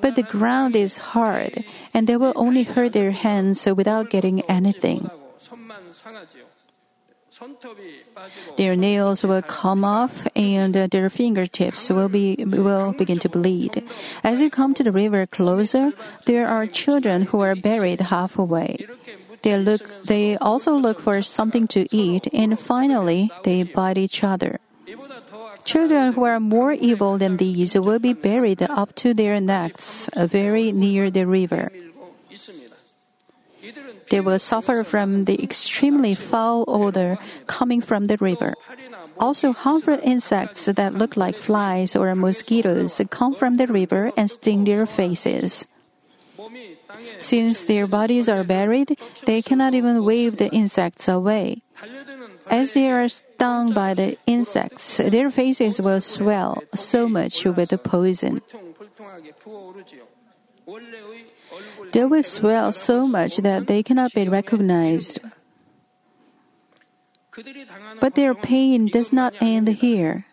But 0.00 0.16
the 0.16 0.22
ground 0.22 0.74
is 0.74 1.14
hard, 1.14 1.64
and 1.94 2.06
they 2.06 2.16
will 2.16 2.32
only 2.34 2.64
hurt 2.64 2.92
their 2.92 3.12
hands 3.12 3.66
without 3.66 4.10
getting 4.10 4.42
anything. 4.50 5.10
Their 8.56 8.76
nails 8.76 9.22
will 9.22 9.42
come 9.42 9.84
off 9.84 10.26
and 10.34 10.76
uh, 10.76 10.86
their 10.90 11.08
fingertips 11.10 11.88
will 11.90 12.08
be 12.08 12.36
will 12.44 12.92
begin 12.92 13.18
to 13.20 13.28
bleed. 13.28 13.84
As 14.24 14.40
you 14.40 14.50
come 14.50 14.74
to 14.74 14.82
the 14.82 14.92
river 14.92 15.26
closer, 15.26 15.92
there 16.26 16.48
are 16.48 16.66
children 16.66 17.30
who 17.30 17.40
are 17.40 17.54
buried 17.54 18.00
halfway. 18.00 18.86
They 19.42 19.56
look 19.56 19.82
they 20.04 20.36
also 20.36 20.74
look 20.74 21.00
for 21.00 21.22
something 21.22 21.66
to 21.68 21.86
eat 21.94 22.26
and 22.32 22.58
finally 22.58 23.30
they 23.44 23.62
bite 23.62 23.98
each 23.98 24.24
other. 24.24 24.58
Children 25.64 26.14
who 26.14 26.24
are 26.24 26.40
more 26.40 26.72
evil 26.72 27.18
than 27.18 27.36
these 27.36 27.76
will 27.76 27.98
be 27.98 28.14
buried 28.14 28.62
up 28.62 28.94
to 28.96 29.12
their 29.12 29.38
necks 29.38 30.08
very 30.16 30.72
near 30.72 31.10
the 31.10 31.26
river. 31.26 31.70
They 34.10 34.20
will 34.20 34.38
suffer 34.38 34.84
from 34.84 35.24
the 35.24 35.42
extremely 35.42 36.14
foul 36.14 36.64
odor 36.68 37.18
coming 37.46 37.80
from 37.80 38.06
the 38.06 38.16
river. 38.16 38.54
Also, 39.18 39.52
harmful 39.52 39.98
insects 40.02 40.66
that 40.66 40.94
look 40.94 41.16
like 41.16 41.36
flies 41.36 41.96
or 41.96 42.14
mosquitoes 42.14 43.00
come 43.10 43.34
from 43.34 43.56
the 43.56 43.66
river 43.66 44.12
and 44.16 44.30
sting 44.30 44.64
their 44.64 44.86
faces. 44.86 45.66
Since 47.18 47.64
their 47.64 47.86
bodies 47.86 48.28
are 48.28 48.44
buried, 48.44 48.98
they 49.26 49.42
cannot 49.42 49.74
even 49.74 50.04
wave 50.04 50.36
the 50.36 50.48
insects 50.50 51.08
away. 51.08 51.62
As 52.50 52.72
they 52.72 52.90
are 52.90 53.08
stung 53.08 53.74
by 53.74 53.92
the 53.92 54.16
insects, 54.26 54.96
their 54.96 55.30
faces 55.30 55.80
will 55.80 56.00
swell 56.00 56.62
so 56.74 57.08
much 57.08 57.44
with 57.44 57.70
the 57.70 57.78
poison. 57.78 58.40
They 61.92 62.04
will 62.04 62.22
swell 62.22 62.72
so 62.72 63.06
much 63.06 63.38
that 63.38 63.66
they 63.66 63.82
cannot 63.82 64.12
be 64.12 64.28
recognized. 64.28 65.20
But 68.00 68.14
their 68.14 68.34
pain 68.34 68.86
does 68.86 69.12
not 69.12 69.34
end 69.40 69.68
here. 69.68 70.26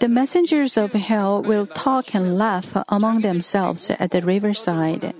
The 0.00 0.08
messengers 0.08 0.76
of 0.76 0.92
hell 0.92 1.42
will 1.42 1.66
talk 1.66 2.14
and 2.14 2.36
laugh 2.36 2.76
among 2.88 3.20
themselves 3.20 3.90
at 3.90 4.10
the 4.10 4.20
riverside. 4.20 5.14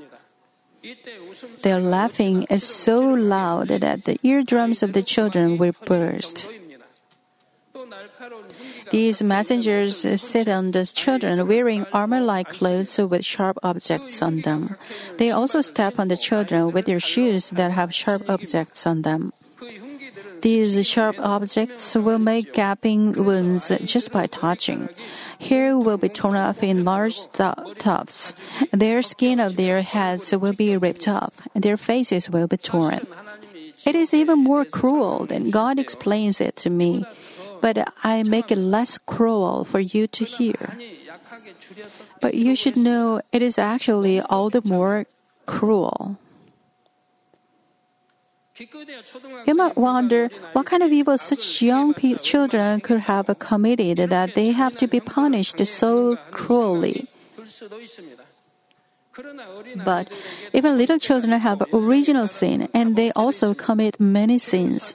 Their 1.62 1.80
laughing 1.80 2.44
is 2.50 2.64
so 2.64 3.00
loud 3.00 3.68
that 3.68 4.04
the 4.04 4.18
eardrums 4.22 4.82
of 4.82 4.92
the 4.92 5.02
children 5.02 5.56
will 5.56 5.72
burst. 5.86 6.46
These 8.90 9.22
messengers 9.22 10.06
sit 10.20 10.48
on 10.48 10.70
the 10.72 10.84
children 10.86 11.46
wearing 11.46 11.86
armor 11.92 12.20
like 12.20 12.48
clothes 12.48 12.98
with 12.98 13.24
sharp 13.24 13.58
objects 13.62 14.22
on 14.22 14.42
them. 14.42 14.76
They 15.16 15.30
also 15.30 15.60
step 15.60 15.98
on 15.98 16.08
the 16.08 16.16
children 16.16 16.72
with 16.72 16.84
their 16.86 17.00
shoes 17.00 17.50
that 17.50 17.72
have 17.72 17.94
sharp 17.94 18.28
objects 18.28 18.86
on 18.86 19.02
them. 19.02 19.32
These 20.42 20.86
sharp 20.86 21.16
objects 21.18 21.94
will 21.94 22.18
make 22.18 22.52
gaping 22.52 23.12
wounds 23.12 23.72
just 23.84 24.12
by 24.12 24.26
touching. 24.26 24.90
Hair 25.40 25.78
will 25.78 25.96
be 25.96 26.10
torn 26.10 26.36
off 26.36 26.62
in 26.62 26.84
large 26.84 27.16
tufts. 27.32 28.34
Their 28.70 29.00
skin 29.00 29.40
of 29.40 29.56
their 29.56 29.80
heads 29.80 30.36
will 30.36 30.52
be 30.52 30.76
ripped 30.76 31.08
off. 31.08 31.32
Their 31.54 31.78
faces 31.78 32.28
will 32.28 32.46
be 32.46 32.58
torn. 32.58 33.06
It 33.86 33.94
is 33.94 34.12
even 34.12 34.38
more 34.38 34.66
cruel 34.66 35.24
than 35.24 35.50
God 35.50 35.78
explains 35.78 36.40
it 36.40 36.56
to 36.56 36.68
me 36.68 37.04
but 37.64 37.80
I 38.04 38.22
make 38.24 38.52
it 38.52 38.60
less 38.60 38.98
cruel 38.98 39.64
for 39.64 39.80
you 39.80 40.06
to 40.08 40.22
hear. 40.22 40.76
But 42.20 42.34
you 42.34 42.54
should 42.54 42.76
know 42.76 43.22
it 43.32 43.40
is 43.40 43.56
actually 43.56 44.20
all 44.20 44.50
the 44.50 44.60
more 44.68 45.06
cruel. 45.46 46.18
You 49.48 49.54
might 49.56 49.78
wonder 49.80 50.28
what 50.52 50.66
kind 50.66 50.82
of 50.82 50.92
evil 50.92 51.16
such 51.16 51.62
young 51.62 51.94
pe- 51.94 52.20
children 52.20 52.84
could 52.84 53.08
have 53.08 53.32
committed 53.38 54.10
that 54.12 54.34
they 54.34 54.52
have 54.52 54.76
to 54.76 54.86
be 54.86 55.00
punished 55.00 55.64
so 55.64 56.16
cruelly. 56.36 57.08
But 59.84 60.10
even 60.52 60.78
little 60.78 60.98
children 60.98 61.38
have 61.38 61.62
original 61.72 62.26
sin 62.26 62.68
and 62.74 62.96
they 62.96 63.10
also 63.12 63.54
commit 63.54 64.00
many 64.00 64.38
sins. 64.38 64.94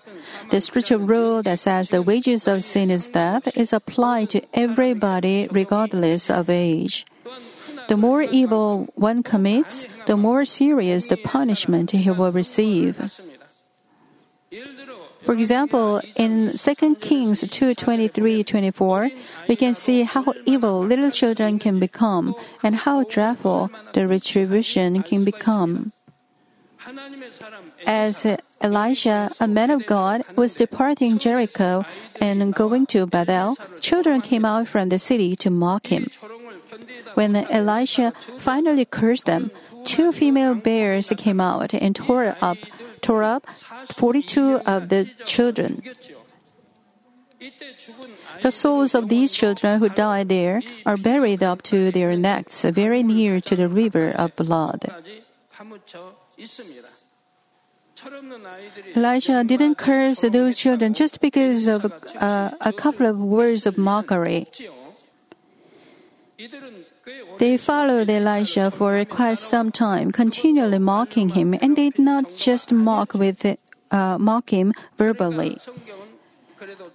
The 0.52 0.62
spiritual 0.62 1.00
rule 1.00 1.44
that 1.44 1.60
says 1.60 1.90
the 1.90 2.02
wages 2.02 2.48
of 2.48 2.64
sin 2.64 2.92
is 2.92 3.08
death 3.08 3.56
is 3.58 3.74
applied 3.74 4.30
to 4.32 4.42
everybody 4.54 5.48
regardless 5.52 6.30
of 6.30 6.50
age. 6.50 7.06
The 7.88 7.98
more 7.98 8.22
evil 8.22 8.88
one 8.96 9.24
commits, 9.24 9.86
the 10.06 10.18
more 10.18 10.46
serious 10.46 11.08
the 11.08 11.18
punishment 11.18 11.92
he 11.92 12.12
will 12.12 12.32
receive. 12.32 13.02
For 15.22 15.34
example, 15.34 16.02
in 16.16 16.58
2 16.58 16.96
Kings 16.96 17.44
2:23-24, 17.44 19.12
we 19.48 19.56
can 19.56 19.74
see 19.74 20.04
how 20.04 20.34
evil 20.46 20.80
little 20.80 21.12
children 21.12 21.60
can 21.60 21.80
become 21.80 22.34
and 22.64 22.76
how 22.76 23.04
dreadful 23.04 23.70
the 23.94 24.08
retribution 24.08 25.04
can 25.04 25.24
become. 25.24 25.92
As 27.86 28.26
Elisha, 28.62 29.32
a 29.40 29.48
man 29.48 29.70
of 29.70 29.86
God, 29.86 30.24
was 30.36 30.56
departing 30.56 31.18
Jericho 31.20 31.86
and 32.20 32.54
going 32.54 32.86
to 32.88 33.06
Bethel, 33.06 33.58
children 33.80 34.22
came 34.22 34.46
out 34.46 34.68
from 34.68 34.90
the 34.90 35.00
city 35.00 35.36
to 35.36 35.50
mock 35.50 35.88
him. 35.88 36.08
When 37.16 37.36
Elisha 37.36 38.14
finally 38.38 38.86
cursed 38.86 39.26
them, 39.26 39.52
two 39.86 40.12
female 40.12 40.56
bears 40.56 41.12
came 41.18 41.42
out 41.42 41.74
and 41.74 41.96
tore 41.96 42.36
up 42.42 42.58
tore 43.10 43.24
up 43.26 43.50
42 43.98 44.62
of 44.70 44.90
the 44.90 45.10
children. 45.26 45.82
The 48.42 48.52
souls 48.52 48.94
of 48.94 49.10
these 49.10 49.32
children 49.34 49.80
who 49.80 49.90
died 49.90 50.30
there 50.30 50.62
are 50.86 50.98
buried 50.98 51.42
up 51.42 51.64
to 51.74 51.90
their 51.90 52.16
necks 52.16 52.62
very 52.62 53.02
near 53.02 53.42
to 53.42 53.56
the 53.56 53.68
river 53.68 54.12
of 54.14 54.36
blood. 54.36 54.86
Elisha 58.96 59.44
didn't 59.44 59.76
curse 59.76 60.22
those 60.22 60.56
children 60.56 60.94
just 60.94 61.20
because 61.20 61.66
of 61.66 61.92
uh, 62.16 62.52
a 62.62 62.72
couple 62.72 63.08
of 63.08 63.18
words 63.18 63.66
of 63.66 63.78
mockery. 63.78 64.46
They 67.40 67.58
followed 67.58 68.10
Elisha 68.10 68.72
for 68.72 69.04
quite 69.06 69.40
some 69.40 69.72
time, 69.72 70.12
continually 70.12 70.80
mocking 70.80 71.30
him, 71.30 71.54
and 71.54 71.76
did 71.76 71.98
not 71.98 72.36
just 72.36 72.72
mock 72.72 73.14
with 73.14 73.46
uh, 73.46 74.18
mock 74.20 74.52
him 74.52 74.74
verbally. 74.98 75.58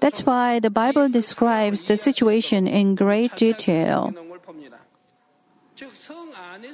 That's 0.00 0.26
why 0.26 0.60
the 0.60 0.70
Bible 0.70 1.08
describes 1.08 1.84
the 1.84 1.96
situation 1.96 2.66
in 2.66 2.94
great 2.94 3.34
detail. 3.36 4.12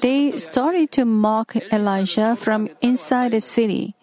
They 0.01 0.37
started 0.39 0.91
to 0.93 1.05
mock 1.05 1.57
Elisha 1.71 2.37
from 2.37 2.69
inside 2.83 3.31
the 3.31 3.41
city, 3.41 3.95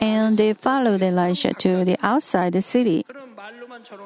and 0.00 0.36
they 0.36 0.54
followed 0.54 1.02
Elisha 1.02 1.52
to 1.54 1.84
the 1.84 1.96
outside 2.02 2.54
the 2.54 2.62
city. 2.62 3.04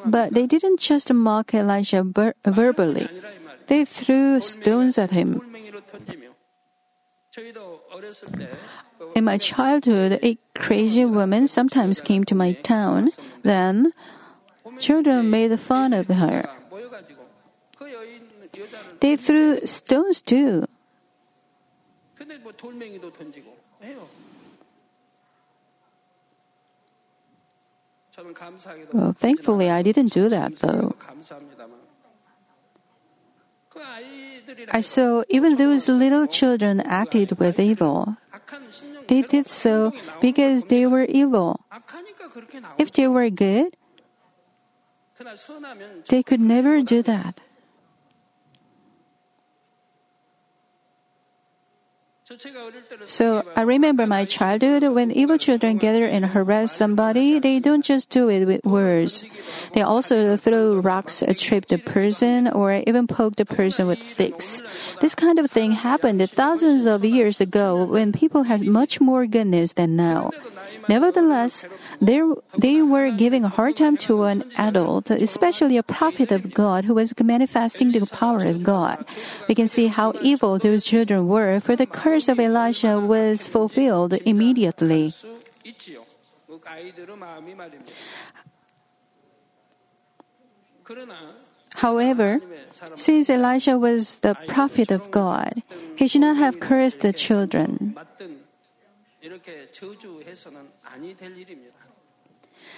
But 0.05 0.35
they 0.35 0.47
didn't 0.47 0.81
just 0.81 1.13
mock 1.13 1.55
Elisha 1.55 2.05
verbally. 2.45 3.09
They 3.73 3.87
threw 3.87 4.45
stones 4.45 4.99
at 4.99 5.17
him. 5.17 5.41
In 9.17 9.25
my 9.25 9.39
childhood, 9.39 10.21
a 10.23 10.37
crazy 10.53 11.07
woman 11.07 11.49
sometimes 11.49 12.03
came 12.03 12.25
to 12.29 12.35
my 12.35 12.53
town. 12.53 13.17
Then, 13.41 13.97
children 14.79 15.31
made 15.31 15.59
fun 15.59 15.95
of 15.95 16.09
her. 16.09 16.45
They 19.01 19.17
threw 19.17 19.65
stones 19.65 20.21
too. 20.21 20.69
Well, 28.93 29.17
thankfully, 29.17 29.71
I 29.71 29.81
didn't 29.81 30.13
do 30.13 30.29
that 30.29 30.57
though. 30.61 30.93
So 34.83 35.25
even 35.29 35.57
those 35.57 35.89
little 35.89 36.27
children 36.27 36.81
acted 36.81 37.39
with 37.39 37.59
evil. 37.59 38.17
They 39.09 39.23
did 39.23 39.49
so 39.49 39.93
because 40.21 40.65
they 40.65 40.87
were 40.87 41.05
evil. 41.05 41.61
If 42.79 42.93
they 42.93 43.09
were 43.09 43.31
good, 43.31 43.77
they 46.09 46.23
could 46.23 46.41
never 46.41 46.83
do 46.83 47.03
that. 47.03 47.41
So 53.07 53.43
I 53.57 53.63
remember 53.63 54.07
my 54.07 54.25
childhood 54.25 54.85
when 54.95 55.11
evil 55.11 55.39
children 55.39 55.79
gather 55.79 56.05
and 56.05 56.27
harass 56.27 56.73
somebody, 56.73 57.39
they 57.39 57.59
don't 57.59 57.85
just 57.85 58.11
do 58.11 58.29
it 58.29 58.47
with 58.47 58.65
words. 58.65 59.25
They 59.73 59.83
also 59.83 60.37
throw 60.37 60.77
rocks, 60.77 61.23
trip 61.37 61.67
the 61.67 61.79
person, 61.79 62.49
or 62.49 62.83
even 62.87 63.07
poke 63.07 63.37
the 63.37 63.45
person 63.45 63.87
with 63.87 64.03
sticks. 64.03 64.63
This 65.01 65.15
kind 65.15 65.39
of 65.39 65.51
thing 65.51 65.73
happened 65.73 66.23
thousands 66.31 66.87
of 66.87 67.05
years 67.05 67.41
ago 67.41 67.85
when 67.85 68.13
people 68.13 68.45
had 68.45 68.63
much 68.63 69.01
more 69.01 69.27
goodness 69.27 69.73
than 69.75 69.97
now. 69.97 70.31
Nevertheless, 70.89 71.65
they, 72.01 72.83
were 72.83 73.11
giving 73.11 73.45
a 73.45 73.49
hard 73.49 73.77
time 73.77 73.97
to 74.09 74.25
an 74.25 74.45
adult, 74.59 75.11
especially 75.11 75.77
a 75.77 75.83
prophet 75.83 76.33
of 76.33 76.53
God 76.53 76.85
who 76.85 76.95
was 76.95 77.15
manifesting 77.23 77.93
the 77.93 78.07
power 78.07 78.45
of 78.45 78.63
God. 78.63 79.05
We 79.49 79.55
can 79.55 79.69
see 79.69 79.87
how 79.87 80.15
evil 80.23 80.59
those 80.59 80.85
children 80.85 81.29
were, 81.29 81.61
for 81.61 81.77
the 81.77 81.87
curse 81.87 82.22
of 82.29 82.39
Elisha 82.39 83.01
was 83.01 83.49
fulfilled 83.49 84.15
immediately. 84.25 85.13
However, 91.75 92.41
since 92.97 93.31
Elisha 93.31 93.79
was 93.79 94.21
the 94.21 94.35
prophet 94.47 94.91
of 94.91 95.11
God, 95.11 95.63
he 95.97 96.07
should 96.07 96.21
not 96.21 96.37
have 96.37 96.61
cursed 96.61 97.01
the 97.01 97.13
children. 97.13 97.97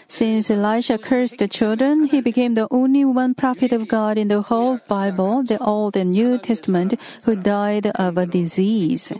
Since 0.08 0.50
Elisha 0.50 0.98
cursed 0.98 1.38
the 1.38 1.48
children, 1.48 2.04
he 2.04 2.20
became 2.20 2.54
the 2.54 2.68
only 2.70 3.04
one 3.04 3.34
prophet 3.34 3.72
of 3.72 3.88
God 3.88 4.18
in 4.18 4.28
the 4.28 4.42
whole 4.42 4.78
Bible, 4.86 5.42
the 5.42 5.58
Old 5.58 5.96
and 5.96 6.12
New 6.12 6.38
Testament, 6.38 6.94
who 7.24 7.36
died 7.36 7.86
of 7.96 8.18
a 8.18 8.26
disease. 8.26 9.12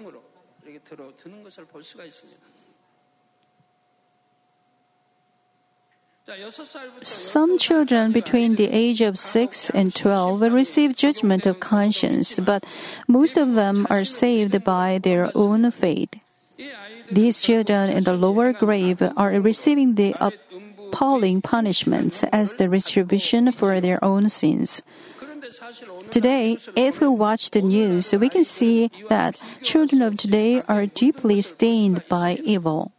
성으로 0.94 0.94
이렇게 0.94 0.94
들어 0.94 1.12
드는 1.18 1.44
것을 1.44 1.66
볼 1.66 1.84
수가 1.84 2.06
있습니다. 2.06 2.40
자, 6.28 6.40
여섯 6.42 6.64
살부터 6.64 7.02
Some 7.02 7.58
children 7.58 8.14
between 8.14 8.56
the 8.56 8.72
age 8.72 9.04
of 9.04 9.18
6 9.18 9.72
and 9.74 9.94
12 9.94 10.40
will 10.40 10.54
receive 10.54 10.96
judgment 10.96 11.50
of 11.50 11.60
conscience, 11.60 12.40
but 12.40 12.64
most 13.08 13.36
of 13.36 13.56
them 13.56 13.88
are 13.90 14.06
saved 14.06 14.64
by 14.64 15.00
their 15.00 15.32
own 15.34 15.72
faith. 15.72 16.20
이 16.60 16.70
아이들 16.70 17.14
These 17.14 17.42
children 17.42 17.90
in 17.90 18.04
the 18.04 18.14
lower 18.14 18.54
grave 18.54 19.02
are 19.18 19.42
receiving 19.42 19.96
the 19.96 20.14
appalling 20.22 21.42
punishments 21.42 22.24
as 22.32 22.56
the 22.56 22.70
retribution 22.70 23.52
for 23.52 23.82
their 23.82 23.98
own 24.06 24.30
sins. 24.30 24.84
Today, 26.11 26.59
if 26.77 27.01
we 27.01 27.09
watch 27.09 27.51
the 27.51 27.63
news, 27.63 28.13
we 28.13 28.29
can 28.29 28.45
see 28.45 28.91
that 29.09 29.37
children 29.63 30.03
of 30.03 30.17
today 30.17 30.63
are 30.69 30.87
deeply 30.87 31.43
stained 31.43 32.03
by 32.09 32.39
evil. 32.45 32.93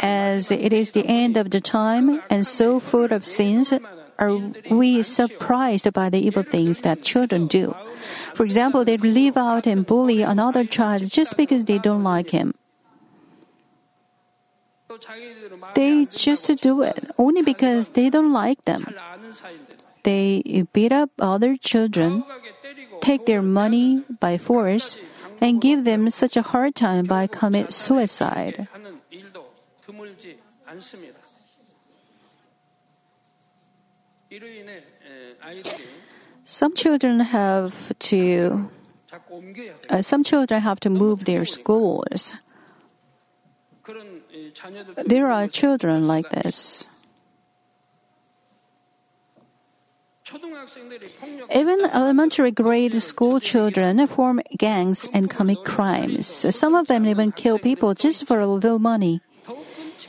As 0.00 0.50
it 0.50 0.72
is 0.72 0.92
the 0.92 1.06
end 1.06 1.36
of 1.36 1.50
the 1.50 1.60
time 1.60 2.22
and 2.30 2.46
so 2.46 2.80
full 2.80 3.12
of 3.12 3.24
sins, 3.24 3.72
are 4.18 4.38
we 4.70 5.02
surprised 5.02 5.92
by 5.92 6.08
the 6.08 6.18
evil 6.18 6.42
things 6.42 6.80
that 6.82 7.02
children 7.02 7.46
do? 7.46 7.74
For 8.34 8.44
example, 8.44 8.84
they 8.84 8.96
leave 8.96 9.36
out 9.36 9.66
and 9.66 9.84
bully 9.84 10.22
another 10.22 10.64
child 10.64 11.10
just 11.10 11.36
because 11.36 11.64
they 11.64 11.78
don't 11.78 12.04
like 12.04 12.30
him. 12.30 12.54
They 15.74 16.06
just 16.06 16.46
do 16.62 16.82
it 16.82 17.10
only 17.18 17.42
because 17.42 17.88
they 17.90 18.10
don't 18.10 18.32
like 18.32 18.62
them. 18.64 18.84
They 20.04 20.64
beat 20.72 20.92
up 20.92 21.10
other 21.18 21.56
children, 21.56 22.24
take 23.00 23.26
their 23.26 23.42
money 23.42 24.04
by 24.20 24.38
force, 24.38 24.96
and 25.40 25.60
give 25.60 25.84
them 25.84 26.08
such 26.10 26.36
a 26.36 26.42
hard 26.42 26.74
time 26.74 27.06
by 27.06 27.26
commit 27.26 27.72
suicide. 27.72 28.68
Some 36.44 36.74
children 36.74 37.20
have 37.20 37.92
to 38.10 38.70
uh, 39.88 40.02
some 40.02 40.24
children 40.24 40.60
have 40.60 40.80
to 40.80 40.90
move 40.90 41.24
their 41.24 41.44
schools. 41.44 42.34
There 45.06 45.30
are 45.30 45.46
children 45.46 46.06
like 46.06 46.30
this. 46.30 46.88
Even 51.54 51.80
elementary 51.92 52.50
grade 52.50 53.00
school 53.02 53.40
children 53.40 54.06
form 54.06 54.40
gangs 54.56 55.08
and 55.12 55.30
commit 55.30 55.64
crimes. 55.64 56.26
Some 56.26 56.74
of 56.74 56.86
them 56.86 57.06
even 57.06 57.32
kill 57.32 57.58
people 57.58 57.94
just 57.94 58.26
for 58.26 58.40
a 58.40 58.46
little 58.46 58.78
money. 58.78 59.20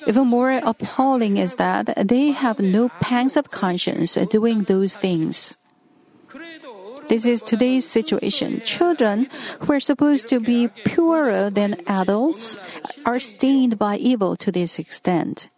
Even 0.07 0.27
more 0.27 0.51
appalling 0.63 1.37
is 1.37 1.55
that 1.55 2.07
they 2.07 2.31
have 2.31 2.59
no 2.59 2.89
pangs 2.99 3.35
of 3.35 3.51
conscience 3.51 4.13
doing 4.29 4.63
those 4.63 4.95
things. 4.95 5.57
This 7.07 7.25
is 7.25 7.41
today's 7.41 7.85
situation. 7.85 8.61
Children, 8.65 9.29
who 9.61 9.73
are 9.73 9.79
supposed 9.79 10.27
to 10.29 10.39
be 10.39 10.69
purer 10.85 11.49
than 11.51 11.77
adults, 11.85 12.57
are 13.05 13.19
stained 13.19 13.77
by 13.77 13.97
evil 13.97 14.35
to 14.37 14.51
this 14.51 14.79
extent. 14.79 15.49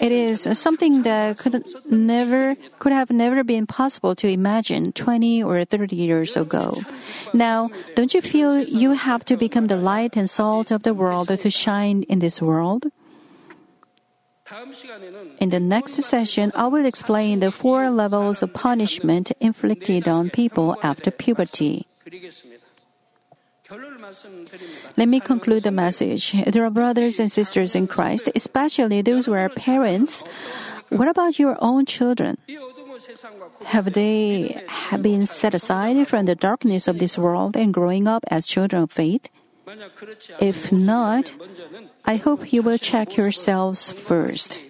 It 0.00 0.12
is 0.12 0.48
something 0.58 1.02
that 1.02 1.38
could 1.38 1.64
never 1.90 2.56
could 2.78 2.92
have 2.92 3.10
never 3.10 3.42
been 3.44 3.66
possible 3.66 4.14
to 4.16 4.28
imagine 4.28 4.92
20 4.92 5.42
or 5.42 5.64
30 5.64 5.96
years 5.96 6.36
ago. 6.36 6.80
Now, 7.32 7.70
don't 7.96 8.14
you 8.14 8.20
feel 8.20 8.62
you 8.62 8.92
have 8.92 9.24
to 9.26 9.36
become 9.36 9.68
the 9.68 9.76
light 9.76 10.16
and 10.16 10.28
salt 10.28 10.70
of 10.70 10.82
the 10.82 10.94
world 10.94 11.28
to 11.28 11.50
shine 11.50 12.02
in 12.04 12.18
this 12.18 12.42
world? 12.42 12.86
In 15.40 15.48
the 15.48 15.60
next 15.60 15.94
session, 16.04 16.52
I 16.54 16.66
will 16.66 16.84
explain 16.84 17.40
the 17.40 17.50
four 17.50 17.88
levels 17.90 18.42
of 18.42 18.52
punishment 18.52 19.32
inflicted 19.40 20.06
on 20.06 20.28
people 20.28 20.76
after 20.82 21.10
puberty. 21.10 21.86
Let 24.96 25.08
me 25.08 25.20
conclude 25.20 25.62
the 25.62 25.72
message. 25.72 26.34
There 26.46 26.64
are 26.64 26.70
brothers 26.70 27.18
and 27.18 27.30
sisters 27.30 27.74
in 27.74 27.86
Christ, 27.86 28.28
especially 28.34 29.02
those 29.02 29.26
who 29.26 29.34
are 29.34 29.48
parents. 29.48 30.22
What 30.90 31.08
about 31.08 31.38
your 31.38 31.56
own 31.60 31.86
children? 31.86 32.38
Have 33.64 33.92
they 33.94 34.62
been 35.00 35.26
set 35.26 35.54
aside 35.54 36.06
from 36.06 36.26
the 36.26 36.34
darkness 36.34 36.86
of 36.86 36.98
this 36.98 37.18
world 37.18 37.56
and 37.56 37.74
growing 37.74 38.06
up 38.06 38.22
as 38.30 38.46
children 38.46 38.82
of 38.82 38.92
faith? 38.92 39.28
If 40.40 40.70
not, 40.70 41.32
I 42.04 42.16
hope 42.16 42.52
you 42.52 42.62
will 42.62 42.78
check 42.78 43.16
yourselves 43.16 43.90
first. 43.90 44.60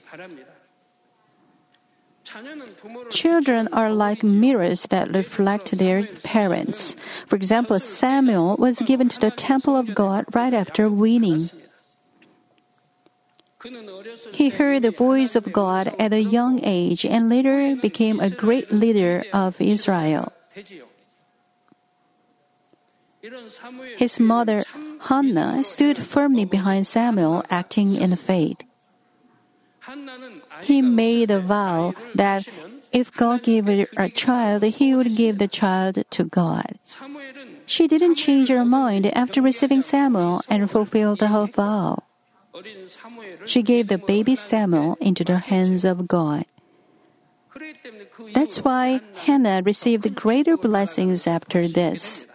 Children 3.11 3.69
are 3.73 3.93
like 3.93 4.23
mirrors 4.23 4.85
that 4.91 5.15
reflect 5.15 5.79
their 5.79 6.07
parents. 6.23 6.97
For 7.27 7.37
example, 7.37 7.79
Samuel 7.79 8.57
was 8.59 8.81
given 8.83 9.09
to 9.09 9.21
the 9.21 9.31
temple 9.31 9.77
of 9.77 9.95
God 9.95 10.27
right 10.35 10.55
after 10.55 10.89
weaning. 10.91 11.51
He 14.33 14.51
heard 14.51 14.83
the 14.83 14.91
voice 14.91 15.35
of 15.35 15.53
God 15.53 15.95
at 15.99 16.13
a 16.13 16.23
young 16.23 16.61
age 16.63 17.07
and 17.07 17.31
later 17.31 17.77
became 17.77 18.21
a 18.21 18.29
great 18.29 18.73
leader 18.73 19.25
of 19.33 19.61
Israel. 19.61 20.33
His 23.97 24.21
mother, 24.21 24.65
Hannah, 25.09 25.65
stood 25.65 26.03
firmly 26.03 26.45
behind 26.45 26.87
Samuel, 26.87 27.43
acting 27.49 27.97
in 27.97 28.15
faith 28.17 28.61
he 30.63 30.83
made 30.83 31.31
a 31.31 31.41
vow 31.41 31.95
that 32.15 32.47
if 32.93 33.13
God 33.13 33.43
gave 33.43 33.69
a 33.69 34.09
child, 34.11 34.63
he 34.63 34.95
would 34.95 35.17
give 35.17 35.39
the 35.39 35.49
child 35.49 35.99
to 36.11 36.25
God. 36.25 36.79
She 37.67 37.89
didn't 37.89 38.15
change 38.15 38.49
her 38.49 38.65
mind 38.65 39.07
after 39.07 39.43
receiving 39.43 39.83
Samuel 39.83 40.43
and 40.49 40.71
fulfilled 40.71 41.21
her 41.21 41.47
vow. 41.47 42.05
She 43.47 43.63
gave 43.63 43.89
the 43.89 43.99
baby 43.99 44.37
Samuel 44.37 44.97
into 45.01 45.25
the 45.25 45.39
hands 45.39 45.85
of 45.85 46.07
God. 46.07 46.47
That's 48.33 48.59
why 48.59 49.01
Hannah 49.27 49.63
received 49.65 50.15
greater 50.15 50.57
blessings 50.57 51.27
after 51.27 51.67
this. 51.69 52.27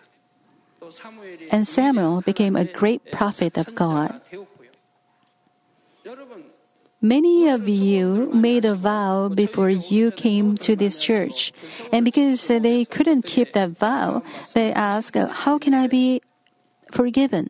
And 1.52 1.68
Samuel 1.68 2.22
became 2.22 2.56
a 2.56 2.66
great 2.66 3.12
prophet 3.12 3.58
of 3.58 3.76
God. 3.76 4.22
Many 7.02 7.48
of 7.48 7.70
you 7.70 8.30
made 8.34 8.66
a 8.66 8.76
vow 8.76 9.30
before 9.30 9.70
you 9.70 10.12
came 10.12 10.58
to 10.58 10.76
this 10.76 11.00
church. 11.00 11.54
And 11.94 12.04
because 12.04 12.48
they 12.48 12.84
couldn't 12.84 13.24
keep 13.24 13.54
that 13.54 13.72
vow, 13.72 14.22
they 14.54 14.74
ask, 14.74 15.16
How 15.16 15.58
can 15.58 15.74
I 15.74 15.88
be 15.88 16.22
forgiven? 16.92 17.50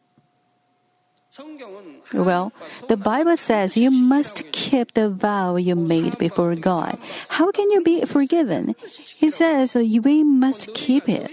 Well, 2.14 2.52
the 2.88 2.98
Bible 2.98 3.38
says 3.38 3.78
you 3.78 3.92
must 3.92 4.52
keep 4.52 4.94
the 4.94 5.10
vow 5.10 5.56
you 5.56 5.76
made 5.76 6.18
before 6.18 6.56
God. 6.56 6.98
How 7.30 7.52
can 7.52 7.70
you 7.72 7.82
be 7.82 8.04
forgiven? 8.06 8.76
He 9.16 9.30
says 9.30 9.76
we 9.76 10.24
must 10.24 10.74
keep 10.74 11.08
it. 11.08 11.32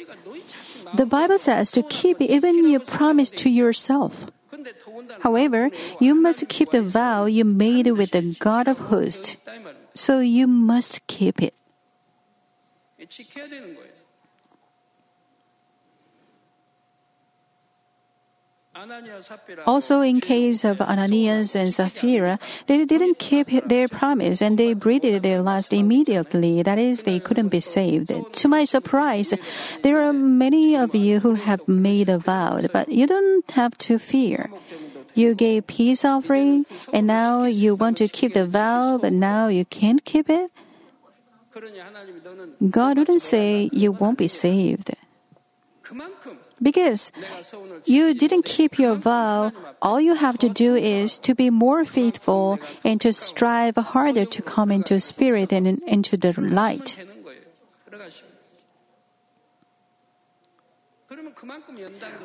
The 0.95 1.07
Bible 1.07 1.39
says 1.39 1.73
to 1.73 1.83
keep 1.83 2.21
even 2.21 2.69
your 2.69 2.81
promise 2.81 3.31
to 3.43 3.51
yourself. 3.51 4.31
However, 5.21 5.71
you 6.01 6.15
must 6.15 6.49
keep 6.49 6.71
the 6.71 6.83
vow 6.83 7.27
you 7.27 7.45
made 7.45 7.91
with 7.93 8.11
the 8.13 8.37
God 8.39 8.69
of 8.69 8.79
hosts. 8.91 9.37
So 9.95 10.21
you 10.21 10.47
must 10.47 11.07
keep 11.07 11.43
it. 11.43 11.55
Also, 19.67 20.01
in 20.01 20.21
case 20.21 20.65
of 20.65 20.81
Ananias 20.81 21.55
and 21.57 21.73
Sapphira, 21.73 22.39
they 22.67 22.85
didn't 22.85 23.19
keep 23.19 23.49
their 23.67 23.89
promise 23.89 24.43
and 24.43 24.59
they 24.59 24.75
breathed 24.75 25.23
their 25.23 25.43
last 25.43 25.73
immediately. 25.73 26.63
That 26.63 26.79
is, 26.79 27.03
they 27.03 27.19
couldn't 27.21 27.49
be 27.49 27.61
saved. 27.61 28.13
To 28.13 28.49
my 28.49 28.65
surprise, 28.65 29.35
there 29.83 30.03
are 30.03 30.13
many 30.13 30.77
of 30.77 30.95
you 30.95 31.21
who 31.21 31.35
have 31.35 31.67
made 31.67 32.09
a 32.09 32.19
vow, 32.19 32.61
but 32.73 32.89
you 32.89 33.07
don't 33.07 33.49
have 33.53 33.77
to 33.89 33.99
fear. 33.99 34.51
You 35.15 35.35
gave 35.35 35.67
peace 35.67 36.05
offering, 36.05 36.67
and 36.93 37.07
now 37.07 37.45
you 37.45 37.75
want 37.75 37.97
to 37.99 38.09
keep 38.09 38.35
the 38.35 38.47
vow, 38.47 38.99
but 38.99 39.13
now 39.13 39.49
you 39.49 39.65
can't 39.65 40.05
keep 40.05 40.29
it. 40.29 40.51
God 42.71 42.99
wouldn't 42.99 43.23
say 43.23 43.71
you 43.73 43.93
won't 43.93 44.19
be 44.19 44.29
saved. 44.29 44.93
Because 46.63 47.13
you 47.85 48.15
didn't 48.15 48.45
keep 48.45 48.79
your 48.79 48.95
vow, 48.95 49.53
all 49.83 50.01
you 50.01 50.15
have 50.15 50.39
to 50.39 50.49
do 50.49 50.75
is 50.75 51.19
to 51.21 51.35
be 51.35 51.51
more 51.51 51.85
faithful 51.85 52.59
and 52.83 53.01
to 53.01 53.13
strive 53.13 53.77
harder 53.77 54.25
to 54.25 54.43
come 54.43 54.71
into 54.71 54.99
spirit 55.01 55.53
and 55.53 55.83
into 55.85 56.17
the 56.17 56.33
light. 56.41 56.97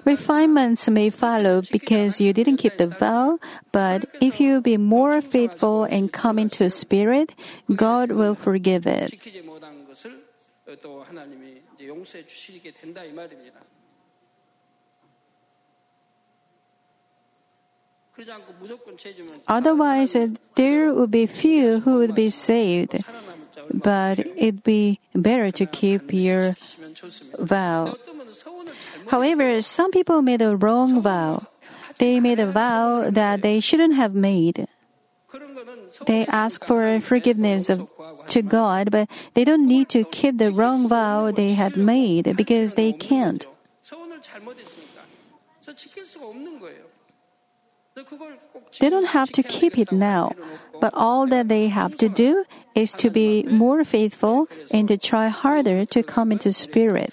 Refinements 0.05 0.89
may 0.89 1.09
follow 1.09 1.61
because 1.71 2.19
you 2.19 2.33
didn't 2.33 2.57
keep 2.57 2.77
the 2.77 2.87
vow, 2.87 3.39
but 3.71 4.05
if 4.21 4.39
you 4.39 4.61
be 4.61 4.77
more 4.77 5.21
faithful 5.21 5.83
and 5.83 6.11
come 6.11 6.39
into 6.39 6.69
spirit, 6.69 7.35
God 7.75 8.11
will 8.11 8.35
forgive 8.35 8.87
it. 8.87 9.11
Otherwise, 19.47 20.15
there 20.55 20.93
would 20.93 21.11
be 21.11 21.25
few 21.25 21.79
who 21.79 21.97
would 21.97 22.15
be 22.15 22.29
saved. 22.29 23.03
But 23.73 24.19
it'd 24.19 24.63
be 24.63 24.99
better 25.15 25.51
to 25.51 25.65
keep 25.65 26.13
your 26.13 26.55
vow. 27.39 27.95
However, 29.07 29.61
some 29.61 29.91
people 29.91 30.21
made 30.21 30.41
a 30.41 30.55
wrong 30.55 31.01
vow. 31.01 31.47
They 31.97 32.19
made 32.19 32.39
a 32.39 32.47
vow 32.47 33.09
that 33.09 33.41
they 33.41 33.59
shouldn't 33.59 33.95
have 33.95 34.13
made. 34.13 34.67
They 36.07 36.25
ask 36.25 36.65
for 36.65 36.99
forgiveness 36.99 37.69
of, 37.69 37.89
to 38.29 38.41
God, 38.41 38.91
but 38.91 39.09
they 39.33 39.43
don't 39.43 39.67
need 39.67 39.89
to 39.89 40.03
keep 40.03 40.37
the 40.37 40.51
wrong 40.51 40.87
vow 40.87 41.31
they 41.31 41.53
had 41.53 41.77
made 41.77 42.35
because 42.35 42.73
they 42.73 42.91
can't. 42.91 43.45
They 48.79 48.89
don't 48.89 49.11
have 49.11 49.31
to 49.31 49.43
keep 49.43 49.77
it 49.77 49.91
now, 49.91 50.31
but 50.79 50.93
all 50.95 51.27
that 51.27 51.49
they 51.49 51.67
have 51.67 51.97
to 51.97 52.07
do 52.07 52.45
is 52.73 52.93
to 52.93 53.09
be 53.09 53.43
more 53.43 53.83
faithful 53.83 54.47
and 54.71 54.87
to 54.87 54.97
try 54.97 55.27
harder 55.27 55.85
to 55.85 56.03
come 56.03 56.31
into 56.31 56.53
spirit. 56.53 57.11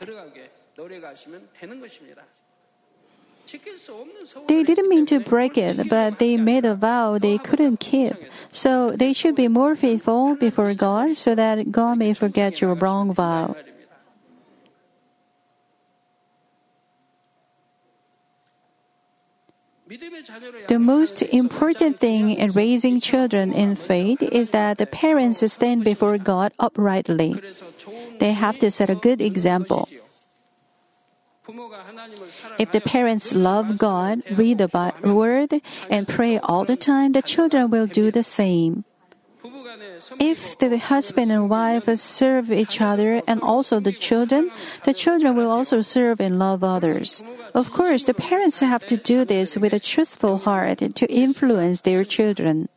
They 4.46 4.62
didn't 4.62 4.88
mean 4.88 5.06
to 5.06 5.18
break 5.20 5.56
it, 5.56 5.88
but 5.88 6.18
they 6.18 6.36
made 6.36 6.64
a 6.64 6.74
vow 6.74 7.18
they 7.18 7.38
couldn't 7.38 7.80
keep. 7.80 8.12
So 8.52 8.92
they 8.92 9.12
should 9.12 9.34
be 9.34 9.48
more 9.48 9.74
faithful 9.74 10.36
before 10.36 10.74
God 10.74 11.16
so 11.16 11.34
that 11.34 11.72
God 11.72 11.98
may 11.98 12.12
forget 12.12 12.60
your 12.60 12.74
wrong 12.74 13.12
vow. 13.14 13.56
The 20.68 20.78
most 20.78 21.22
important 21.22 21.98
thing 21.98 22.30
in 22.30 22.52
raising 22.52 23.00
children 23.00 23.52
in 23.52 23.74
faith 23.74 24.22
is 24.22 24.50
that 24.50 24.76
the 24.76 24.86
parents 24.86 25.40
stand 25.50 25.84
before 25.84 26.18
God 26.18 26.52
uprightly. 26.58 27.34
They 28.18 28.32
have 28.32 28.58
to 28.58 28.70
set 28.70 28.90
a 28.90 28.94
good 28.94 29.20
example. 29.20 29.88
If 32.58 32.72
the 32.72 32.82
parents 32.82 33.32
love 33.32 33.78
God, 33.78 34.20
read 34.36 34.58
the 34.58 34.68
Word, 35.02 35.62
and 35.88 36.06
pray 36.06 36.38
all 36.38 36.64
the 36.64 36.76
time, 36.76 37.12
the 37.12 37.22
children 37.22 37.70
will 37.70 37.86
do 37.86 38.10
the 38.10 38.22
same. 38.22 38.84
If 40.20 40.58
the 40.58 40.78
husband 40.78 41.32
and 41.32 41.50
wife 41.50 41.88
serve 41.98 42.52
each 42.52 42.80
other 42.80 43.22
and 43.26 43.40
also 43.40 43.80
the 43.80 43.92
children, 43.92 44.50
the 44.84 44.94
children 44.94 45.36
will 45.36 45.50
also 45.50 45.82
serve 45.82 46.20
and 46.20 46.38
love 46.38 46.62
others. 46.62 47.22
Of 47.54 47.72
course, 47.72 48.04
the 48.04 48.14
parents 48.14 48.60
have 48.60 48.86
to 48.86 48.96
do 48.96 49.24
this 49.24 49.56
with 49.56 49.72
a 49.72 49.80
truthful 49.80 50.38
heart 50.38 50.78
to 50.78 51.06
influence 51.06 51.82
their 51.82 52.04
children. 52.04 52.68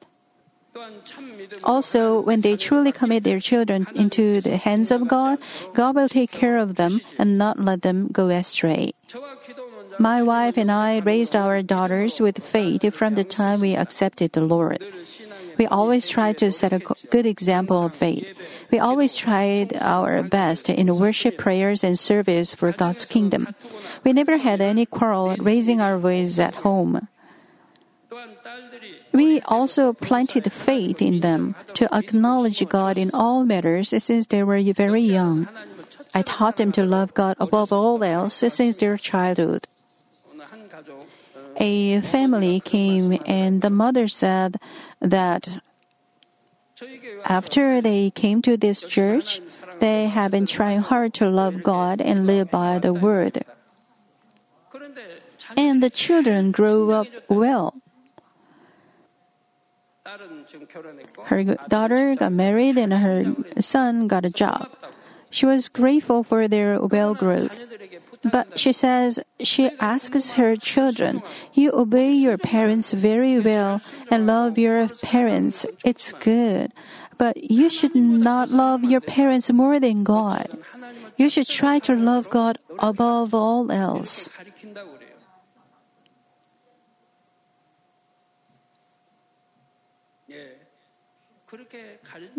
Also, 1.63 2.21
when 2.21 2.41
they 2.41 2.55
truly 2.55 2.91
commit 2.91 3.23
their 3.23 3.39
children 3.39 3.85
into 3.95 4.41
the 4.41 4.57
hands 4.57 4.89
of 4.89 5.07
God, 5.07 5.37
God 5.73 5.95
will 5.95 6.09
take 6.09 6.31
care 6.31 6.57
of 6.57 6.75
them 6.75 7.01
and 7.19 7.37
not 7.37 7.59
let 7.59 7.81
them 7.81 8.07
go 8.07 8.29
astray. 8.29 8.93
My 9.99 10.23
wife 10.23 10.57
and 10.57 10.71
I 10.71 10.99
raised 10.99 11.35
our 11.35 11.61
daughters 11.61 12.19
with 12.19 12.43
faith 12.43 12.81
from 12.93 13.15
the 13.15 13.23
time 13.25 13.59
we 13.59 13.75
accepted 13.75 14.31
the 14.31 14.41
Lord. 14.41 14.79
We 15.57 15.67
always 15.67 16.07
try 16.07 16.33
to 16.33 16.51
set 16.51 16.73
a 16.73 16.79
good 16.79 17.25
example 17.25 17.85
of 17.85 17.95
faith. 17.95 18.33
We 18.71 18.79
always 18.79 19.15
tried 19.15 19.75
our 19.77 20.23
best 20.23 20.69
in 20.69 20.97
worship 20.97 21.37
prayers 21.37 21.83
and 21.83 21.97
service 21.97 22.53
for 22.53 22.71
God's 22.71 23.05
kingdom. 23.05 23.53
We 24.03 24.13
never 24.13 24.37
had 24.37 24.61
any 24.61 24.85
quarrel 24.85 25.35
raising 25.39 25.81
our 25.81 25.97
voices 25.97 26.39
at 26.39 26.65
home. 26.65 27.07
We 29.13 29.41
also 29.41 29.93
planted 29.93 30.51
faith 30.51 31.01
in 31.01 31.19
them 31.19 31.55
to 31.75 31.87
acknowledge 31.93 32.67
God 32.67 32.97
in 32.97 33.11
all 33.13 33.43
matters 33.43 33.93
since 34.03 34.27
they 34.27 34.43
were 34.43 34.61
very 34.73 35.01
young. 35.01 35.47
I 36.13 36.21
taught 36.23 36.57
them 36.57 36.71
to 36.73 36.83
love 36.83 37.13
God 37.13 37.37
above 37.39 37.71
all 37.71 38.03
else 38.03 38.35
since 38.35 38.75
their 38.75 38.97
childhood 38.97 39.67
a 41.61 42.01
family 42.01 42.59
came 42.59 43.21
and 43.25 43.61
the 43.61 43.69
mother 43.69 44.07
said 44.07 44.57
that 44.99 45.61
after 47.25 47.79
they 47.79 48.09
came 48.09 48.41
to 48.41 48.57
this 48.57 48.81
church, 48.81 49.39
they 49.79 50.07
have 50.07 50.31
been 50.31 50.47
trying 50.47 50.81
hard 50.81 51.13
to 51.21 51.29
love 51.29 51.61
God 51.61 52.01
and 52.01 52.25
live 52.25 52.49
by 52.49 52.79
the 52.79 52.93
word. 52.93 53.45
And 55.55 55.83
the 55.83 55.89
children 55.89 56.51
grew 56.51 56.91
up 56.91 57.07
well. 57.29 57.75
Her 61.25 61.43
daughter 61.69 62.15
got 62.15 62.31
married 62.31 62.77
and 62.77 62.93
her 62.93 63.35
son 63.61 64.07
got 64.07 64.25
a 64.25 64.31
job. 64.31 64.69
She 65.29 65.45
was 65.45 65.69
grateful 65.69 66.23
for 66.23 66.47
their 66.47 66.81
well 66.81 67.13
growth. 67.13 67.55
But 68.23 68.59
she 68.59 68.71
says 68.71 69.19
she 69.41 69.71
asks 69.79 70.33
her 70.33 70.55
children, 70.55 71.23
You 71.53 71.71
obey 71.73 72.11
your 72.11 72.37
parents 72.37 72.91
very 72.91 73.39
well 73.39 73.81
and 74.11 74.27
love 74.27 74.57
your 74.57 74.87
parents. 75.01 75.65
It's 75.83 76.13
good. 76.13 76.71
But 77.17 77.49
you 77.49 77.69
should 77.69 77.95
not 77.95 78.49
love 78.49 78.83
your 78.83 79.01
parents 79.01 79.51
more 79.51 79.79
than 79.79 80.03
God. 80.03 80.49
You 81.17 81.29
should 81.29 81.47
try 81.47 81.79
to 81.85 81.95
love 81.95 82.29
God 82.29 82.57
above 82.79 83.33
all 83.33 83.71
else. 83.71 84.29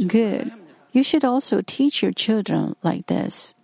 Good. 0.07 0.51
You 0.93 1.03
should 1.03 1.25
also 1.25 1.63
teach 1.63 2.03
your 2.03 2.13
children 2.13 2.77
like 2.83 3.07
this. 3.07 3.55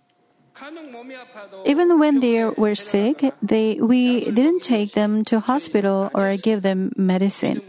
Even 1.65 1.99
when 1.99 2.19
they 2.19 2.43
were 2.45 2.75
sick, 2.75 3.33
they, 3.41 3.75
we 3.75 4.31
didn't 4.31 4.61
take 4.61 4.93
them 4.93 5.23
to 5.25 5.39
hospital 5.39 6.09
or 6.13 6.35
give 6.37 6.61
them 6.61 6.91
medicine. 6.95 7.61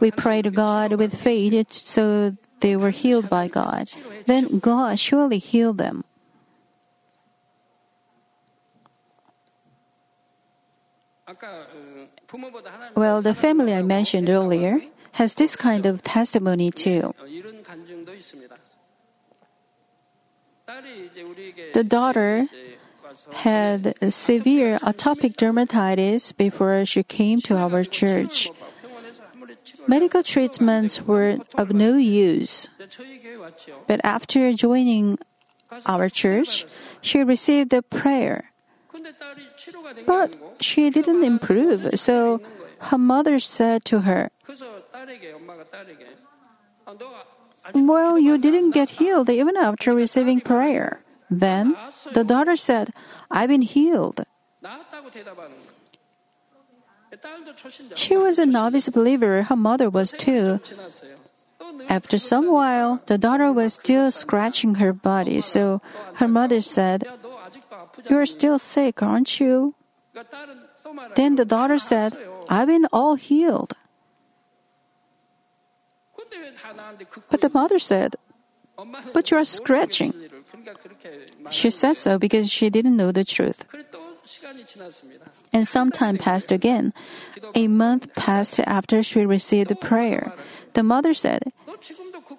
We 0.00 0.10
prayed 0.10 0.44
to 0.44 0.50
God 0.50 0.94
with 0.94 1.14
faith 1.14 1.72
so 1.72 2.36
they 2.60 2.76
were 2.76 2.90
healed 2.90 3.28
by 3.28 3.48
God. 3.48 3.90
Then 4.26 4.58
God 4.58 4.98
surely 4.98 5.38
healed 5.38 5.78
them. 5.78 6.04
Well, 12.96 13.22
the 13.22 13.34
family 13.34 13.74
I 13.74 13.82
mentioned 13.82 14.28
earlier 14.28 14.80
has 15.12 15.34
this 15.34 15.56
kind 15.56 15.86
of 15.86 16.02
testimony 16.02 16.70
too. 16.70 17.14
The 21.74 21.84
daughter 21.84 22.48
had 23.32 23.94
severe 24.12 24.78
atopic 24.78 25.36
dermatitis 25.36 26.36
before 26.36 26.84
she 26.84 27.02
came 27.02 27.40
to 27.42 27.56
our 27.56 27.84
church. 27.84 28.50
Medical 29.86 30.22
treatments 30.22 31.02
were 31.02 31.38
of 31.54 31.72
no 31.72 31.96
use. 31.96 32.68
But 33.86 34.00
after 34.04 34.52
joining 34.52 35.18
our 35.86 36.08
church, 36.08 36.66
she 37.00 37.22
received 37.22 37.72
a 37.72 37.82
prayer. 37.82 38.50
But 40.06 40.34
she 40.60 40.90
didn't 40.90 41.24
improve, 41.24 41.98
so 41.98 42.40
her 42.90 42.98
mother 42.98 43.38
said 43.38 43.84
to 43.86 44.00
her, 44.00 44.30
well, 47.74 48.18
you 48.18 48.38
didn't 48.38 48.72
get 48.72 49.00
healed 49.00 49.30
even 49.30 49.56
after 49.56 49.94
receiving 49.94 50.40
prayer. 50.40 51.00
Then 51.30 51.76
the 52.12 52.24
daughter 52.24 52.56
said, 52.56 52.92
I've 53.30 53.48
been 53.48 53.62
healed. 53.62 54.24
She 57.94 58.16
was 58.16 58.38
a 58.38 58.46
novice 58.46 58.88
believer, 58.88 59.44
her 59.44 59.56
mother 59.56 59.90
was 59.90 60.12
too. 60.12 60.60
After 61.88 62.18
some 62.18 62.50
while, 62.50 63.00
the 63.06 63.18
daughter 63.18 63.52
was 63.52 63.74
still 63.74 64.10
scratching 64.10 64.76
her 64.76 64.92
body, 64.92 65.40
so 65.40 65.80
her 66.14 66.28
mother 66.28 66.60
said, 66.60 67.04
You 68.08 68.18
are 68.18 68.26
still 68.26 68.58
sick, 68.58 69.02
aren't 69.02 69.40
you? 69.40 69.74
Then 71.14 71.36
the 71.36 71.44
daughter 71.44 71.78
said, 71.78 72.16
I've 72.48 72.66
been 72.66 72.86
all 72.92 73.14
healed. 73.14 73.74
But 77.30 77.40
the 77.40 77.50
mother 77.50 77.78
said, 77.78 78.16
But 79.12 79.30
you 79.30 79.36
are 79.36 79.44
scratching. 79.44 80.14
She 81.50 81.70
said 81.70 81.96
so 81.96 82.18
because 82.18 82.50
she 82.50 82.70
didn't 82.70 82.96
know 82.96 83.12
the 83.12 83.24
truth. 83.24 83.64
And 85.52 85.66
some 85.66 85.90
time 85.90 86.18
passed 86.18 86.52
again. 86.52 86.92
A 87.54 87.68
month 87.68 88.14
passed 88.14 88.60
after 88.60 89.02
she 89.02 89.26
received 89.26 89.68
the 89.68 89.76
prayer. 89.76 90.32
The 90.74 90.82
mother 90.82 91.14
said, 91.14 91.52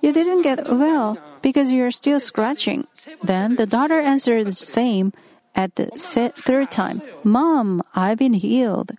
You 0.02 0.14
didn't 0.14 0.44
get 0.44 0.70
well 0.70 1.18
because 1.42 1.72
you 1.72 1.84
are 1.84 1.92
still 1.92 2.20
scratching. 2.20 2.88
Then 3.24 3.56
the 3.56 3.66
daughter 3.66 4.00
answered 4.00 4.48
the 4.48 4.56
same 4.56 5.14
at 5.54 5.76
the 5.76 5.88
third 6.36 6.72
time 6.72 7.02
Mom, 7.24 7.84
I've 7.94 8.18
been 8.18 8.34
healed. 8.34 8.94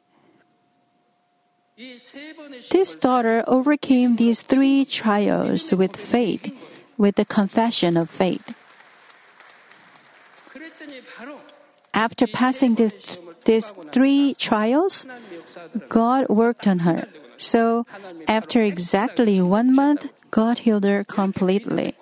This 2.70 2.96
daughter 2.96 3.44
overcame 3.46 4.16
these 4.16 4.42
three 4.42 4.84
trials 4.84 5.72
with 5.72 5.96
faith, 5.96 6.52
with 6.98 7.16
the 7.16 7.24
confession 7.24 7.96
of 7.96 8.10
faith. 8.10 8.54
After 11.94 12.26
passing 12.26 12.74
this, 12.74 13.18
these 13.44 13.72
three 13.90 14.34
trials, 14.34 15.06
God 15.88 16.28
worked 16.28 16.66
on 16.66 16.80
her. 16.80 17.08
So, 17.36 17.86
after 18.28 18.62
exactly 18.62 19.40
one 19.40 19.74
month, 19.74 20.12
God 20.30 20.60
healed 20.60 20.84
her 20.84 21.04
completely. 21.04 21.94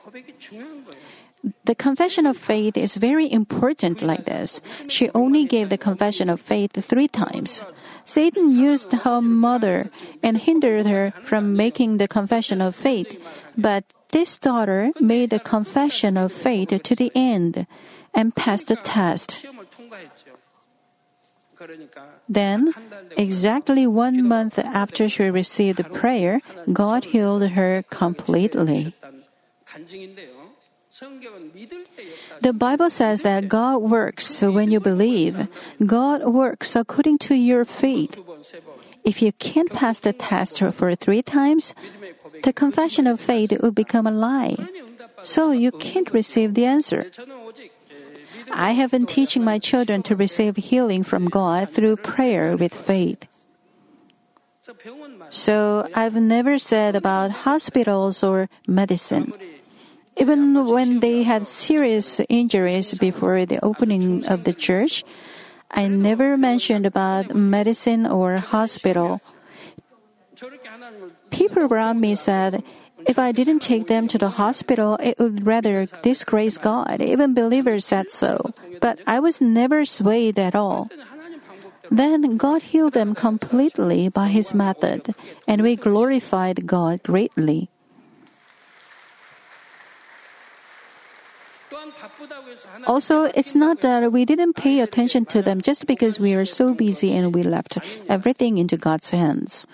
The 1.65 1.75
confession 1.75 2.27
of 2.27 2.37
faith 2.37 2.77
is 2.77 2.97
very 2.97 3.31
important 3.31 4.03
like 4.03 4.27
this. 4.27 4.61
She 4.89 5.09
only 5.15 5.45
gave 5.45 5.71
the 5.71 5.79
confession 5.79 6.29
of 6.29 6.41
faith 6.41 6.73
three 6.73 7.09
times. 7.09 7.63
Satan 8.05 8.51
used 8.51 8.93
her 8.93 9.21
mother 9.23 9.91
and 10.23 10.37
hindered 10.37 10.87
her 10.87 11.13
from 11.23 11.57
making 11.57 11.97
the 11.97 12.09
confession 12.09 12.61
of 12.61 12.75
faith, 12.75 13.17
but 13.57 13.85
this 14.11 14.39
daughter 14.39 14.91
made 15.01 15.31
the 15.31 15.39
confession 15.39 16.17
of 16.17 16.33
faith 16.33 16.71
to 16.83 16.95
the 16.95 17.13
end 17.15 17.67
and 18.13 18.35
passed 18.35 18.69
the 18.69 18.77
test. 18.77 19.47
Then, 22.29 22.73
exactly 23.17 23.87
one 23.87 24.27
month 24.27 24.59
after 24.59 25.09
she 25.09 25.31
received 25.31 25.79
the 25.79 25.85
prayer, 25.85 26.41
God 26.73 27.05
healed 27.05 27.51
her 27.51 27.85
completely. 27.91 28.95
The 32.41 32.53
Bible 32.53 32.91
says 32.91 33.23
that 33.23 33.49
God 33.49 33.79
works 33.79 34.43
when 34.43 34.71
you 34.71 34.81
believe. 34.81 35.47
God 35.87 36.25
works 36.25 36.75
according 36.75 37.19
to 37.31 37.35
your 37.35 37.65
faith. 37.65 38.19
If 39.05 39.23
you 39.23 39.33
can't 39.33 39.73
pass 39.73 40.01
the 40.01 40.13
test 40.13 40.59
for 40.59 40.95
three 40.95 41.23
times, 41.23 41.75
the 42.43 42.53
confession 42.53 43.07
of 43.07 43.21
faith 43.21 43.55
will 43.63 43.71
become 43.71 44.07
a 44.07 44.11
lie. 44.11 44.57
So 45.23 45.53
you 45.53 45.71
can't 45.71 46.13
receive 46.13 46.55
the 46.55 46.67
answer. 46.67 47.07
I 48.51 48.73
have 48.73 48.91
been 48.91 49.07
teaching 49.07 49.45
my 49.45 49.59
children 49.59 50.03
to 50.05 50.17
receive 50.17 50.57
healing 50.57 51.05
from 51.05 51.27
God 51.27 51.71
through 51.71 51.97
prayer 51.97 52.57
with 52.57 52.75
faith. 52.75 53.27
So 55.31 55.87
I've 55.95 56.17
never 56.17 56.59
said 56.59 56.97
about 56.97 57.47
hospitals 57.47 58.23
or 58.23 58.49
medicine. 58.67 59.33
Even 60.21 60.69
when 60.69 61.01
they 61.01 61.25
had 61.25 61.49
serious 61.49 62.21
injuries 62.29 62.93
before 62.93 63.47
the 63.47 63.59
opening 63.65 64.27
of 64.27 64.45
the 64.45 64.53
church, 64.53 65.03
I 65.71 65.89
never 65.89 66.37
mentioned 66.37 66.85
about 66.85 67.35
medicine 67.35 68.05
or 68.05 68.37
hospital. 68.37 69.21
People 71.31 71.65
around 71.65 72.01
me 72.01 72.15
said, 72.15 72.63
if 73.09 73.19
I 73.19 73.33
didn't 73.33 73.61
take 73.61 73.87
them 73.87 74.09
to 74.09 74.19
the 74.19 74.37
hospital, 74.37 74.99
it 75.01 75.19
would 75.19 75.47
rather 75.47 75.87
disgrace 76.03 76.59
God. 76.59 77.01
Even 77.01 77.33
believers 77.33 77.87
said 77.87 78.11
so. 78.11 78.53
But 78.81 79.01
I 79.07 79.21
was 79.21 79.41
never 79.41 79.87
swayed 79.87 80.39
at 80.39 80.55
all. 80.55 80.91
Then 81.91 82.37
God 82.37 82.63
healed 82.63 82.93
them 82.93 83.15
completely 83.15 84.09
by 84.11 84.29
His 84.29 84.53
method, 84.53 85.15
and 85.49 85.63
we 85.63 85.77
glorified 85.77 86.67
God 86.67 87.03
greatly. 87.03 87.71
Also, 92.87 93.25
it's 93.35 93.55
not 93.55 93.81
that 93.81 94.13
we 94.13 94.25
didn't 94.25 94.55
pay 94.55 94.81
attention 94.81 95.25
to 95.27 95.43
them 95.43 95.61
just 95.61 95.87
because 95.87 96.19
we 96.19 96.35
are 96.35 96.45
so 96.45 96.75
busy 96.75 97.13
and 97.13 97.35
we 97.35 97.43
left 97.43 97.79
everything 98.09 98.59
into 98.59 98.77
God's 98.77 99.11
hands. 99.11 99.67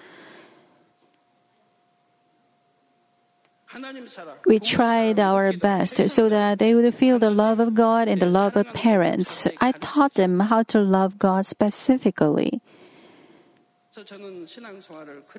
We 4.47 4.59
tried 4.59 5.21
our 5.21 5.53
best 5.53 6.09
so 6.09 6.29
that 6.29 6.59
they 6.59 6.75
would 6.75 6.95
feel 6.95 7.19
the 7.19 7.31
love 7.31 7.61
of 7.61 7.75
God 7.75 8.09
and 8.09 8.21
the 8.21 8.31
love 8.31 8.57
of 8.57 8.73
parents. 8.73 9.47
I 9.61 9.73
taught 9.73 10.15
them 10.15 10.41
how 10.41 10.63
to 10.65 10.81
love 10.81 11.19
God 11.19 11.47
specifically. 11.47 12.61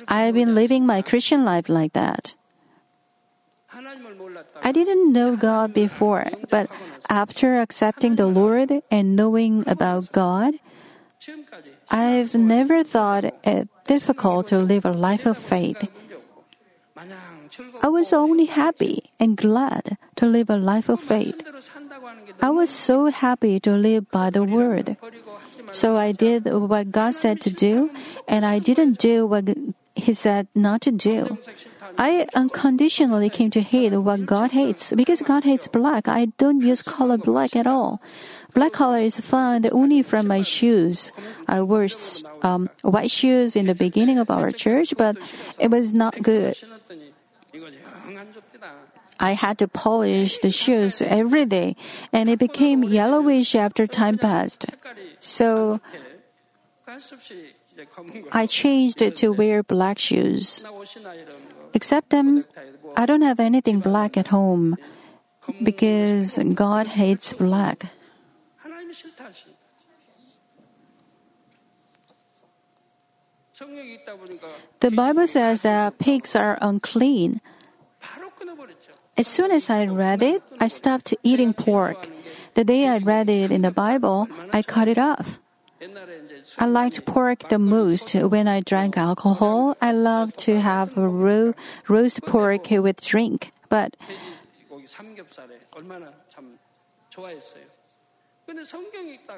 I've 0.07 0.33
been 0.33 0.55
living 0.55 0.85
my 0.85 1.01
Christian 1.01 1.45
life 1.45 1.69
like 1.69 1.93
that. 1.93 2.35
I 4.63 4.71
didn't 4.71 5.11
know 5.11 5.35
God 5.35 5.73
before, 5.73 6.25
but 6.49 6.69
after 7.09 7.59
accepting 7.59 8.15
the 8.15 8.27
Lord 8.27 8.71
and 8.89 9.15
knowing 9.15 9.63
about 9.67 10.11
God, 10.11 10.55
I've 11.91 12.33
never 12.35 12.83
thought 12.83 13.25
it 13.43 13.67
difficult 13.85 14.47
to 14.47 14.59
live 14.59 14.85
a 14.85 14.91
life 14.91 15.25
of 15.25 15.37
faith. 15.37 15.89
I 17.81 17.89
was 17.89 18.13
only 18.13 18.45
happy 18.45 19.11
and 19.19 19.37
glad 19.37 19.97
to 20.15 20.25
live 20.25 20.49
a 20.49 20.57
life 20.57 20.89
of 20.89 20.99
faith. 20.99 21.43
I 22.41 22.49
was 22.49 22.69
so 22.69 23.07
happy 23.07 23.59
to 23.61 23.71
live 23.71 24.09
by 24.11 24.29
the 24.29 24.43
word. 24.43 24.97
So 25.71 25.97
I 25.97 26.11
did 26.11 26.45
what 26.45 26.91
God 26.91 27.13
said 27.15 27.41
to 27.41 27.49
do, 27.49 27.91
and 28.27 28.45
I 28.45 28.59
didn't 28.59 28.97
do 28.99 29.27
what 29.27 29.49
He 29.95 30.13
said 30.13 30.47
not 30.55 30.81
to 30.81 30.91
do. 30.91 31.37
I 31.97 32.27
unconditionally 32.35 33.29
came 33.29 33.49
to 33.51 33.61
hate 33.61 33.93
what 33.93 34.25
God 34.25 34.51
hates. 34.51 34.91
Because 34.91 35.21
God 35.21 35.43
hates 35.43 35.67
black, 35.67 36.07
I 36.07 36.33
don't 36.37 36.61
use 36.61 36.81
color 36.81 37.17
black 37.17 37.55
at 37.55 37.67
all. 37.67 38.01
Black 38.53 38.73
color 38.73 38.99
is 38.99 39.19
found 39.19 39.69
only 39.71 40.01
from 40.01 40.27
my 40.27 40.41
shoes. 40.41 41.11
I 41.47 41.61
wore 41.61 41.87
um, 42.41 42.69
white 42.81 43.11
shoes 43.11 43.55
in 43.55 43.67
the 43.67 43.75
beginning 43.75 44.17
of 44.17 44.31
our 44.31 44.49
church, 44.51 44.93
but 44.97 45.17
it 45.59 45.69
was 45.69 45.93
not 45.93 46.21
good. 46.21 46.57
I 49.19 49.31
had 49.33 49.57
to 49.59 49.67
polish 49.67 50.39
the 50.39 50.51
shoes 50.51 51.01
every 51.01 51.45
day, 51.45 51.75
and 52.13 52.29
it 52.29 52.39
became 52.39 52.83
yellowish 52.83 53.55
after 53.55 53.87
time 53.87 54.17
passed. 54.17 54.65
So 55.19 55.81
I 58.31 58.45
changed 58.45 58.99
to 59.17 59.29
wear 59.29 59.63
black 59.63 59.99
shoes. 59.99 60.63
Except 61.77 62.09
them, 62.09 62.43
I 62.97 63.05
don't 63.05 63.21
have 63.21 63.39
anything 63.39 63.79
black 63.85 64.17
at 64.17 64.33
home 64.33 64.77
because 65.61 66.41
God 66.57 66.97
hates 66.97 67.37
black. 67.37 67.93
The 74.79 74.89
Bible 74.89 75.27
says 75.27 75.61
that 75.61 75.99
pigs 75.99 76.35
are 76.35 76.57
unclean. 76.65 77.41
As 79.15 79.27
soon 79.27 79.51
as 79.51 79.69
I 79.69 79.85
read 79.85 80.23
it, 80.23 80.41
I 80.59 80.69
stopped 80.69 81.13
eating 81.21 81.53
pork. 81.53 82.09
The 82.55 82.65
day 82.65 82.87
I 82.87 82.97
read 82.97 83.29
it 83.29 83.51
in 83.51 83.61
the 83.61 83.71
Bible, 83.71 84.27
I 84.51 84.63
cut 84.63 84.87
it 84.87 84.97
off. 84.97 85.37
I 86.57 86.65
liked 86.65 87.05
pork 87.05 87.49
the 87.49 87.59
most 87.59 88.13
when 88.13 88.47
I 88.47 88.61
drank 88.61 88.97
alcohol. 88.97 89.75
I 89.81 89.91
love 89.91 90.35
to 90.47 90.59
have 90.59 90.95
ro- 90.95 91.53
roast 91.87 92.21
pork 92.23 92.69
with 92.71 93.01
drink, 93.01 93.51
but 93.69 93.95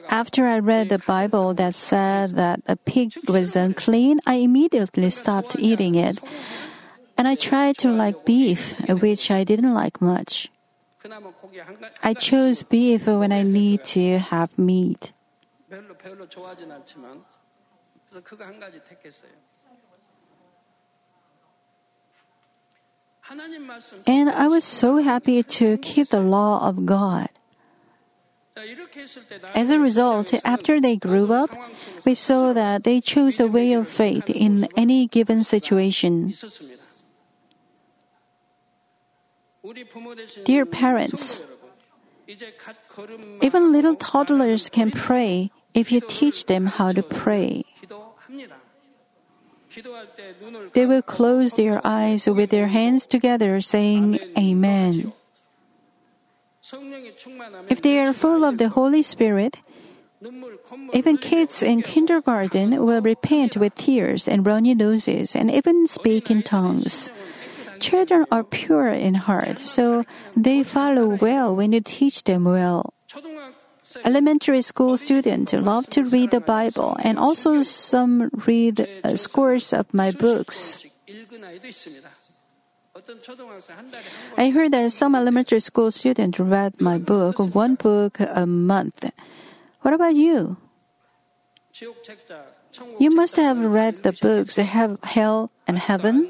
after 0.10 0.46
I 0.46 0.60
read 0.60 0.90
the 0.90 1.00
Bible 1.00 1.54
that 1.56 1.74
said 1.74 2.36
that 2.36 2.62
a 2.68 2.76
pig 2.76 3.14
was 3.28 3.56
unclean, 3.56 4.20
I 4.28 4.36
immediately 4.36 5.10
stopped 5.10 5.56
eating 5.58 5.96
it. 5.96 6.20
And 7.18 7.28
I 7.28 7.36
tried 7.36 7.78
to 7.80 7.90
like 7.90 8.24
beef, 8.24 8.80
which 8.88 9.32
I 9.32 9.44
didn't 9.44 9.74
like 9.74 10.00
much. 10.00 10.50
I 12.04 12.14
chose 12.14 12.64
beef 12.64 13.08
when 13.08 13.32
I 13.32 13.42
need 13.42 13.84
to 13.98 14.20
have 14.20 14.58
meat. 14.60 15.12
별로 16.09 16.09
별로 16.09 16.29
좋아하진 16.29 16.71
않지만 16.73 17.25
그래서 18.09 18.23
그거 18.25 18.45
한 18.45 18.59
가지 18.59 18.81
택했어요. 18.83 19.31
하나님 23.21 23.67
말씀 23.67 24.03
And 24.07 24.31
I 24.31 24.49
was 24.49 24.65
so 24.65 24.99
happy 24.99 25.43
to 25.43 25.77
keep 25.79 26.09
the 26.09 26.25
law 26.25 26.59
of 26.67 26.87
God. 26.87 27.29
자, 28.55 28.63
이렇게 28.63 29.01
했을 29.01 29.27
때 29.27 29.39
나중에 29.39 29.61
As 29.61 29.73
a 29.73 29.79
result, 29.79 30.35
after 30.45 30.81
they 30.81 30.99
grew 30.99 31.33
up, 31.33 31.51
we 32.07 32.13
saw 32.13 32.53
that 32.53 32.85
they 32.85 33.01
chose 33.01 33.37
the 33.39 33.51
way 33.51 33.75
of 33.75 33.91
faith 33.91 34.31
in 34.31 34.69
any 34.77 35.07
given 35.09 35.41
situation. 35.41 36.29
있었습니다. 36.29 36.85
우리 39.63 39.85
부모 39.85 40.15
되신 40.15 40.45
Dear 40.45 40.71
parents, 40.71 41.39
성도 41.39 41.53
여러분, 41.53 41.71
이제 42.29 42.55
갓 42.57 42.77
걸음 42.89 43.41
Even 43.43 43.73
little 43.75 43.97
toddlers 43.97 44.71
can 44.71 44.91
pray 44.91 45.51
if 45.80 45.92
you 45.92 46.02
teach 46.02 46.46
them 46.46 46.68
how 46.68 46.92
to 46.92 47.02
pray. 47.02 47.64
They 50.74 50.86
will 50.86 51.02
close 51.02 51.54
their 51.54 51.80
eyes 51.86 52.28
with 52.28 52.50
their 52.50 52.68
hands 52.68 53.08
together, 53.08 53.62
saying, 53.62 54.20
Amen. 54.38 55.14
If 57.70 57.82
they 57.82 58.00
are 58.00 58.14
full 58.14 58.44
of 58.44 58.58
the 58.58 58.70
Holy 58.70 59.02
Spirit, 59.02 59.58
even 60.94 61.18
kids 61.18 61.64
in 61.64 61.82
kindergarten 61.82 62.84
will 62.86 63.02
repent 63.02 63.56
with 63.58 63.74
tears 63.76 64.28
and 64.28 64.46
runny 64.46 64.76
noses 64.76 65.36
and 65.36 65.50
even 65.50 65.88
speak 65.88 66.30
in 66.30 66.44
tongues. 66.44 67.10
Children 67.80 68.26
are 68.30 68.44
pure 68.44 68.90
in 68.92 69.16
heart, 69.16 69.60
so 69.60 70.04
they 70.36 70.64
follow 70.64 71.08
well 71.08 71.56
when 71.56 71.72
you 71.72 71.80
teach 71.80 72.24
them 72.26 72.44
well 72.44 72.94
elementary 74.06 74.62
school 74.62 74.98
students 74.98 75.54
love 75.54 75.88
to 75.92 76.04
read 76.04 76.32
the 76.32 76.42
Bible 76.42 76.98
and 77.04 77.18
also 77.18 77.64
some 77.64 78.30
read 78.46 78.88
uh, 79.04 79.16
scores 79.16 79.74
of 79.74 79.94
my 79.94 80.12
books. 80.12 80.86
I 84.38 84.50
heard 84.50 84.72
that 84.72 84.92
some 84.92 85.16
elementary 85.16 85.60
school 85.60 85.92
students 85.92 86.40
read 86.40 86.82
my 86.82 86.98
book, 86.98 87.40
one 87.40 87.76
book 87.76 88.20
a 88.20 88.46
month. 88.46 89.10
What 89.82 89.94
about 89.94 90.16
you? 90.16 90.58
You 93.00 93.10
must 93.12 93.36
have 93.38 93.60
read 93.60 94.04
the 94.04 94.12
books 94.12 94.58
have 94.58 95.00
Hell 95.04 95.52
and 95.68 95.78
Heaven. 95.78 96.30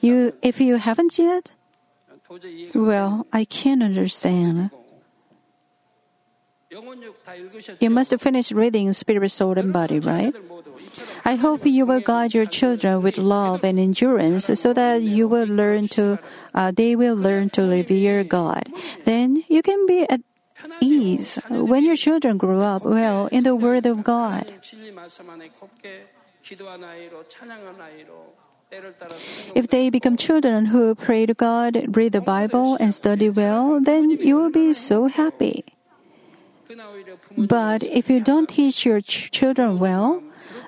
You, 0.00 0.32
if 0.42 0.60
you 0.60 0.76
haven't 0.76 1.18
yet, 1.18 1.50
well, 2.74 3.26
I 3.32 3.44
can't 3.44 3.82
understand. 3.82 4.70
You 6.70 7.88
must 7.88 8.14
finish 8.20 8.52
reading 8.52 8.92
Spirit, 8.92 9.30
Soul, 9.30 9.58
and 9.58 9.72
Body, 9.72 10.00
right? 10.00 10.34
I 11.24 11.36
hope 11.36 11.64
you 11.64 11.86
will 11.86 12.00
guide 12.00 12.34
your 12.34 12.44
children 12.44 13.00
with 13.00 13.16
love 13.16 13.64
and 13.64 13.78
endurance 13.78 14.50
so 14.52 14.74
that 14.74 15.00
you 15.00 15.28
will 15.28 15.46
learn 15.46 15.88
to, 15.96 16.18
uh, 16.54 16.70
they 16.72 16.94
will 16.94 17.16
learn 17.16 17.48
to 17.50 17.62
revere 17.62 18.22
God. 18.22 18.68
Then 19.04 19.44
you 19.48 19.62
can 19.62 19.86
be 19.86 20.04
at 20.10 20.20
ease 20.80 21.38
when 21.48 21.84
your 21.84 21.96
children 21.96 22.36
grow 22.36 22.60
up 22.60 22.84
well 22.84 23.28
in 23.32 23.44
the 23.44 23.56
Word 23.56 23.86
of 23.86 24.04
God. 24.04 24.52
If 29.54 29.68
they 29.68 29.88
become 29.88 30.16
children 30.18 30.66
who 30.66 30.94
pray 30.94 31.24
to 31.24 31.32
God, 31.32 31.96
read 31.96 32.12
the 32.12 32.20
Bible, 32.20 32.76
and 32.78 32.94
study 32.94 33.30
well, 33.30 33.80
then 33.80 34.10
you 34.10 34.36
will 34.36 34.50
be 34.50 34.74
so 34.74 35.06
happy. 35.06 35.64
But 37.36 37.82
if 37.82 38.10
you 38.10 38.20
don't 38.20 38.48
teach 38.48 38.84
your 38.84 39.00
ch- 39.00 39.30
children 39.30 39.78
well, 39.78 40.22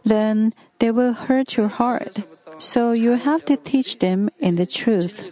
then 0.05 0.55
they 0.79 0.91
will 0.91 1.13
hurt 1.13 1.57
your 1.57 1.69
heart. 1.69 2.21
So 2.59 2.93
you 2.93 3.13
have 3.13 3.45
to 3.47 3.57
teach 3.57 3.99
them 3.99 4.31
in 4.39 4.57
the 4.57 4.67
truth. 4.67 5.25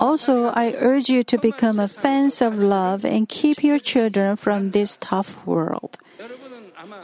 Also, 0.00 0.48
I 0.48 0.74
urge 0.76 1.08
you 1.08 1.24
to 1.24 1.38
become 1.38 1.80
a 1.80 1.88
fence 1.88 2.42
of 2.42 2.58
love 2.58 3.04
and 3.04 3.28
keep 3.28 3.64
your 3.64 3.78
children 3.78 4.36
from 4.36 4.76
this 4.76 4.98
tough 5.00 5.46
world. 5.46 5.96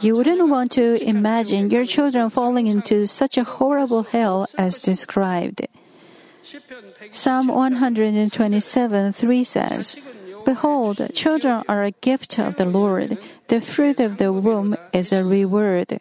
You 0.01 0.15
wouldn't 0.15 0.47
want 0.49 0.71
to 0.73 1.01
imagine 1.01 1.71
your 1.71 1.85
children 1.85 2.29
falling 2.29 2.67
into 2.67 3.07
such 3.07 3.37
a 3.37 3.43
horrible 3.43 4.03
hell 4.03 4.45
as 4.57 4.79
described. 4.79 5.67
시편 7.11 7.49
127 7.49 7.49
Psalm 7.49 7.49
127 7.49 9.13
3 9.13 9.43
says, 9.43 9.95
Behold, 10.45 11.09
children 11.13 11.63
are 11.67 11.83
a 11.83 11.91
gift 11.91 12.39
of 12.39 12.55
the 12.55 12.65
Lord. 12.65 13.17
The 13.47 13.61
fruit 13.61 13.99
of 13.99 14.17
the 14.17 14.31
womb 14.31 14.75
is 14.93 15.11
a 15.11 15.23
reward. 15.23 15.99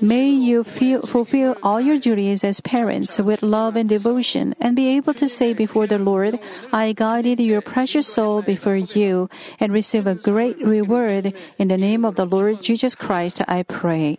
May 0.00 0.30
you 0.30 0.64
feel, 0.64 1.02
fulfill 1.02 1.56
all 1.62 1.80
your 1.80 1.98
duties 1.98 2.42
as 2.42 2.60
parents 2.60 3.18
with 3.18 3.42
love 3.42 3.76
and 3.76 3.88
devotion 3.88 4.54
and 4.60 4.74
be 4.74 4.96
able 4.96 5.12
to 5.14 5.28
say 5.28 5.52
before 5.52 5.86
the 5.86 5.98
Lord, 5.98 6.38
I 6.72 6.92
guided 6.92 7.40
your 7.40 7.60
precious 7.60 8.06
soul 8.06 8.40
before 8.40 8.76
you 8.76 9.28
and 9.60 9.72
receive 9.72 10.06
a 10.06 10.14
great 10.14 10.58
reward. 10.64 11.34
In 11.58 11.68
the 11.68 11.76
name 11.76 12.04
of 12.04 12.16
the 12.16 12.24
Lord 12.24 12.62
Jesus 12.62 12.94
Christ, 12.94 13.42
I 13.46 13.62
pray. 13.62 14.18